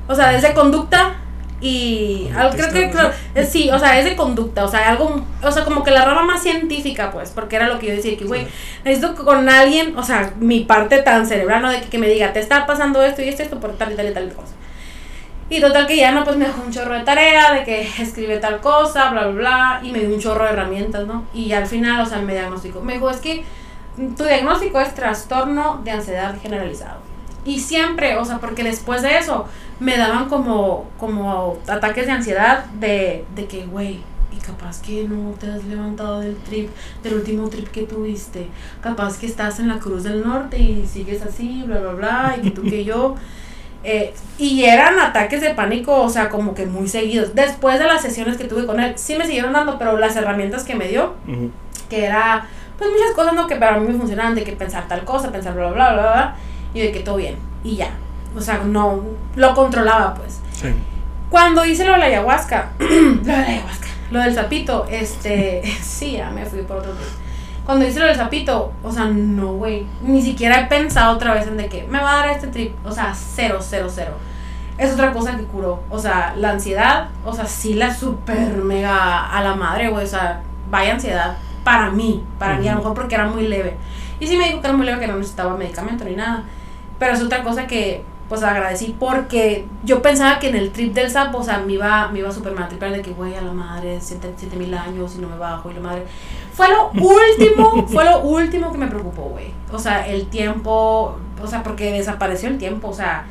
[0.07, 1.15] O sea, es de conducta
[1.61, 5.25] y algo, creo que creo, es, sí, o sea, es de conducta, o sea, algo,
[5.41, 8.17] o sea, como que la rama más científica, pues, porque era lo que yo decía,
[8.17, 8.45] que, güey,
[8.83, 11.69] necesito con alguien, o sea, mi parte tan cerebral, ¿no?
[11.69, 13.95] De que, que me diga, te está pasando esto y esto, esto por tal y
[13.95, 14.53] tal y tal cosa.
[15.49, 18.37] Y total que ya no, pues me dejó un chorro de tarea, de que escribe
[18.37, 21.25] tal cosa, bla, bla, bla, y me dio un chorro de herramientas, ¿no?
[21.33, 22.81] Y al final, o sea, me diagnosticó.
[22.81, 23.45] Me dijo, es que
[24.17, 27.14] tu diagnóstico es trastorno de ansiedad generalizado.
[27.45, 29.47] Y siempre, o sea, porque después de eso
[29.79, 34.01] me daban como, como ataques de ansiedad de, de que, güey,
[34.35, 36.69] y capaz que no te has levantado del trip,
[37.03, 38.47] del último trip que tuviste.
[38.81, 42.41] Capaz que estás en la Cruz del Norte y sigues así, bla, bla, bla, y
[42.41, 43.15] que tú que yo.
[43.87, 47.35] Eh, y eran ataques de pánico, o sea, como que muy seguidos.
[47.35, 50.63] Después de las sesiones que tuve con él, sí me siguieron dando, pero las herramientas
[50.63, 51.13] que me dio,
[51.87, 52.47] que era,
[52.79, 53.45] pues muchas cosas, ¿no?
[53.45, 56.35] Que para mí me funcionaban, de que pensar tal cosa, pensar bla, bla, bla, bla,
[56.75, 57.89] y de que todo bien, y ya.
[58.37, 59.01] O sea, no,
[59.35, 60.41] lo controlaba, pues.
[60.51, 60.67] Sí.
[61.31, 66.13] Cuando hice lo de la ayahuasca, lo de la ayahuasca, lo del sapito, este, sí,
[66.17, 67.25] ya me fui por otro lado
[67.65, 69.87] cuando hice lo del sapito, o sea, no, güey.
[70.03, 72.75] Ni siquiera he pensado otra vez en de que me va a dar este trip.
[72.85, 74.13] O sea, cero, cero, cero.
[74.77, 75.81] Es otra cosa que curó.
[75.89, 80.05] O sea, la ansiedad, o sea, sí la super mega a la madre, güey.
[80.05, 81.37] O sea, vaya ansiedad.
[81.63, 83.77] Para mí, para mí, a lo mejor porque era muy leve.
[84.19, 86.43] Y sí me dijo que era muy leve, que no necesitaba medicamento ni nada.
[86.99, 91.11] Pero es otra cosa que, pues agradecí porque yo pensaba que en el trip del
[91.11, 93.51] sapo, o sea, me iba, me iba súper mal tripar de que, güey, a la
[93.51, 96.03] madre, 7 mil años y no me bajo y la madre.
[96.53, 99.53] Fue lo último, fue lo último que me preocupó, güey.
[99.71, 103.25] O sea, el tiempo, o sea, porque desapareció el tiempo, o sea,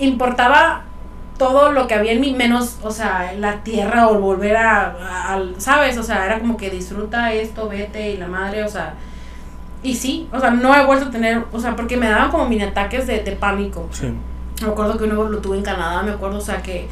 [0.00, 0.82] importaba
[1.36, 5.42] todo lo que había en mí, menos, o sea, la tierra o volver a, a,
[5.58, 5.96] ¿sabes?
[5.98, 8.94] O sea, era como que disfruta esto, vete y la madre, o sea,
[9.82, 12.48] y sí, o sea, no he vuelto a tener, o sea, porque me daban como
[12.48, 13.88] mini ataques de, de pánico.
[13.92, 14.12] Sí.
[14.62, 16.88] Me acuerdo que uno lo tuve en Canadá, me acuerdo, o sea, que,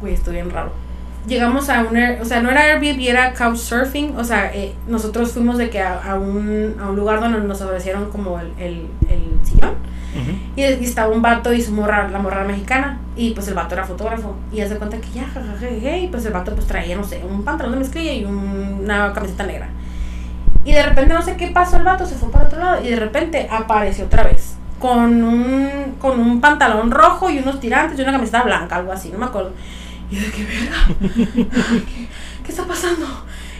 [0.00, 0.72] güey, estoy bien raro.
[1.26, 5.58] Llegamos a un, o sea, no era Airbnb, era couchsurfing, o sea, eh, nosotros fuimos
[5.58, 9.38] de que a, a, un, a un lugar donde nos ofrecieron como el, el, el
[9.44, 9.74] sillón.
[10.56, 13.74] Y, y, estaba un vato y su morra, la morra mexicana, y pues el vato
[13.74, 14.34] era fotógrafo.
[14.52, 17.44] Y hace cuenta que ya, jajaja, y pues el vato pues traía, no sé, un
[17.44, 19.68] pantalón de mezclilla y un, una camiseta negra.
[20.64, 22.90] Y de repente no sé qué pasó, el vato se fue para otro lado y
[22.90, 24.54] de repente apareció otra vez.
[24.78, 29.10] Con un, con un pantalón rojo y unos tirantes y una camiseta blanca, algo así,
[29.10, 29.52] no me acuerdo.
[30.10, 31.46] Y yo de qué verga,
[31.84, 32.08] ¿Qué,
[32.44, 33.06] ¿qué, está pasando?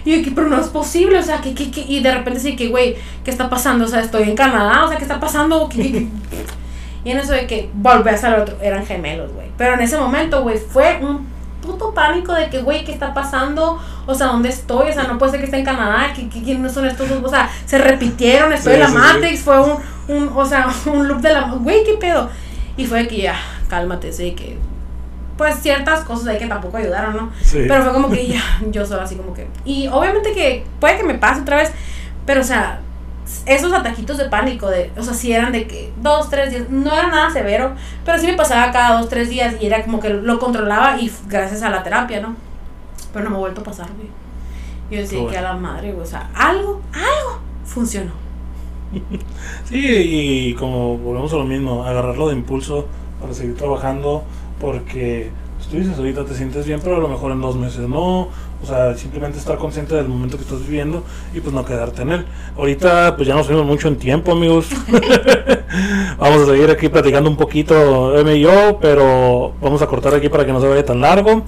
[0.05, 2.57] Y yo, pero no es posible, o sea, que, que, que y de repente sí
[2.57, 3.85] que, güey, ¿qué está pasando?
[3.85, 5.69] O sea, estoy en Canadá, o sea, ¿qué está pasando?
[5.69, 6.09] ¿Qué, qué,
[7.05, 9.47] y en eso de que volví a salir otro, eran gemelos, güey.
[9.57, 11.32] Pero en ese momento, güey, fue un
[11.63, 13.81] puto pánico de que, güey, ¿qué está pasando?
[14.07, 14.91] O sea, ¿dónde estoy?
[14.91, 16.13] O sea, no puede ser que esté en Canadá.
[16.15, 17.23] ¿Qué, qué, quiénes son estos dos?
[17.25, 19.45] O sea, se repitieron, estoy sí, en la sí, Matrix, sí.
[19.45, 21.53] fue un, un, o sea, un loop de la...
[21.53, 22.29] Güey, ¿qué pedo?
[22.77, 23.37] Y fue que ya,
[23.69, 24.59] cálmate, sí, que...
[25.39, 27.33] Pues ciertas cosas ahí que tampoco ayudaron, ¿no?
[27.51, 29.49] Pero fue como que ya, yo solo así como que...
[29.65, 31.73] Y obviamente que puede que me pase otra vez,
[32.27, 32.81] pero o sea,
[33.47, 36.93] esos ataquitos de pánico, de, o sea, sí eran de que dos, tres días, no
[36.93, 40.11] era nada severo, pero sí me pasaba cada dos, tres días y era como que
[40.11, 42.37] lo controlaba y gracias a la terapia, ¿no?
[43.13, 44.09] Pero no me ha vuelto a pasar, güey.
[44.91, 45.33] Yo decía bueno.
[45.33, 48.13] que a la madre, güey, o sea, algo, algo funcionó.
[49.65, 52.87] Sí, y como volvemos a lo mismo, agarrarlo de impulso
[53.21, 54.25] para seguir trabajando,
[54.61, 57.89] porque pues, tú dices ahorita te sientes bien, pero a lo mejor en dos meses
[57.89, 58.29] no,
[58.63, 61.05] o sea, simplemente estar consciente del momento que estás viviendo
[61.35, 62.27] y pues no quedarte en él.
[62.57, 64.69] Ahorita pues ya nos fuimos mucho en tiempo, amigos.
[66.19, 70.29] vamos a seguir aquí platicando un poquito, M y yo, pero vamos a cortar aquí
[70.29, 71.43] para que no se vaya tan largo.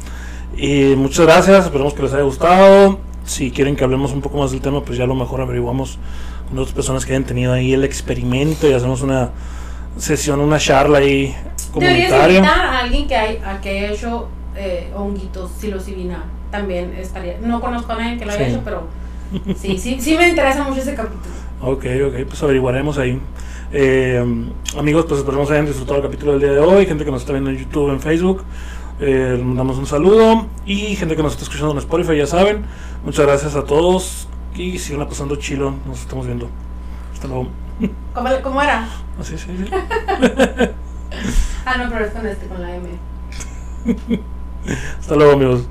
[0.57, 2.99] Y muchas gracias, esperemos que les haya gustado.
[3.25, 5.99] Si quieren que hablemos un poco más del tema, pues ya a lo mejor averiguamos
[6.49, 9.31] con otras personas que hayan tenido ahí el experimento y hacemos una
[9.97, 11.35] sesión, una charla ahí
[11.73, 12.11] comunitaria.
[12.11, 16.25] Deberías invitar a alguien que, hay, a que haya hecho eh, honguitos psilocibina
[16.55, 17.39] también estaría.
[17.43, 18.53] No conozco a nadie que lo haya sí.
[18.53, 18.87] hecho, pero
[19.57, 21.35] sí, sí, sí me interesa mucho ese capítulo.
[21.61, 23.21] Ok, ok, pues averiguaremos ahí.
[23.73, 24.25] Eh,
[24.79, 26.87] amigos, pues esperemos que hayan disfrutado el capítulo del día de hoy.
[26.87, 28.45] Gente que nos está viendo en YouTube, en Facebook,
[29.01, 30.47] eh, les mandamos un saludo.
[30.65, 32.65] Y gente que nos está escuchando en Spotify, ya saben.
[33.05, 34.29] Muchas gracias a todos.
[34.55, 35.75] Y sigan pasando chilo.
[35.87, 36.49] Nos estamos viendo.
[37.13, 37.49] Hasta luego.
[38.15, 38.89] ¿Cómo, cómo era?
[39.19, 39.65] Así, sí, sí.
[41.67, 42.91] ah, no, pero es con este, con la M.
[45.01, 45.67] Hasta luego, amigos.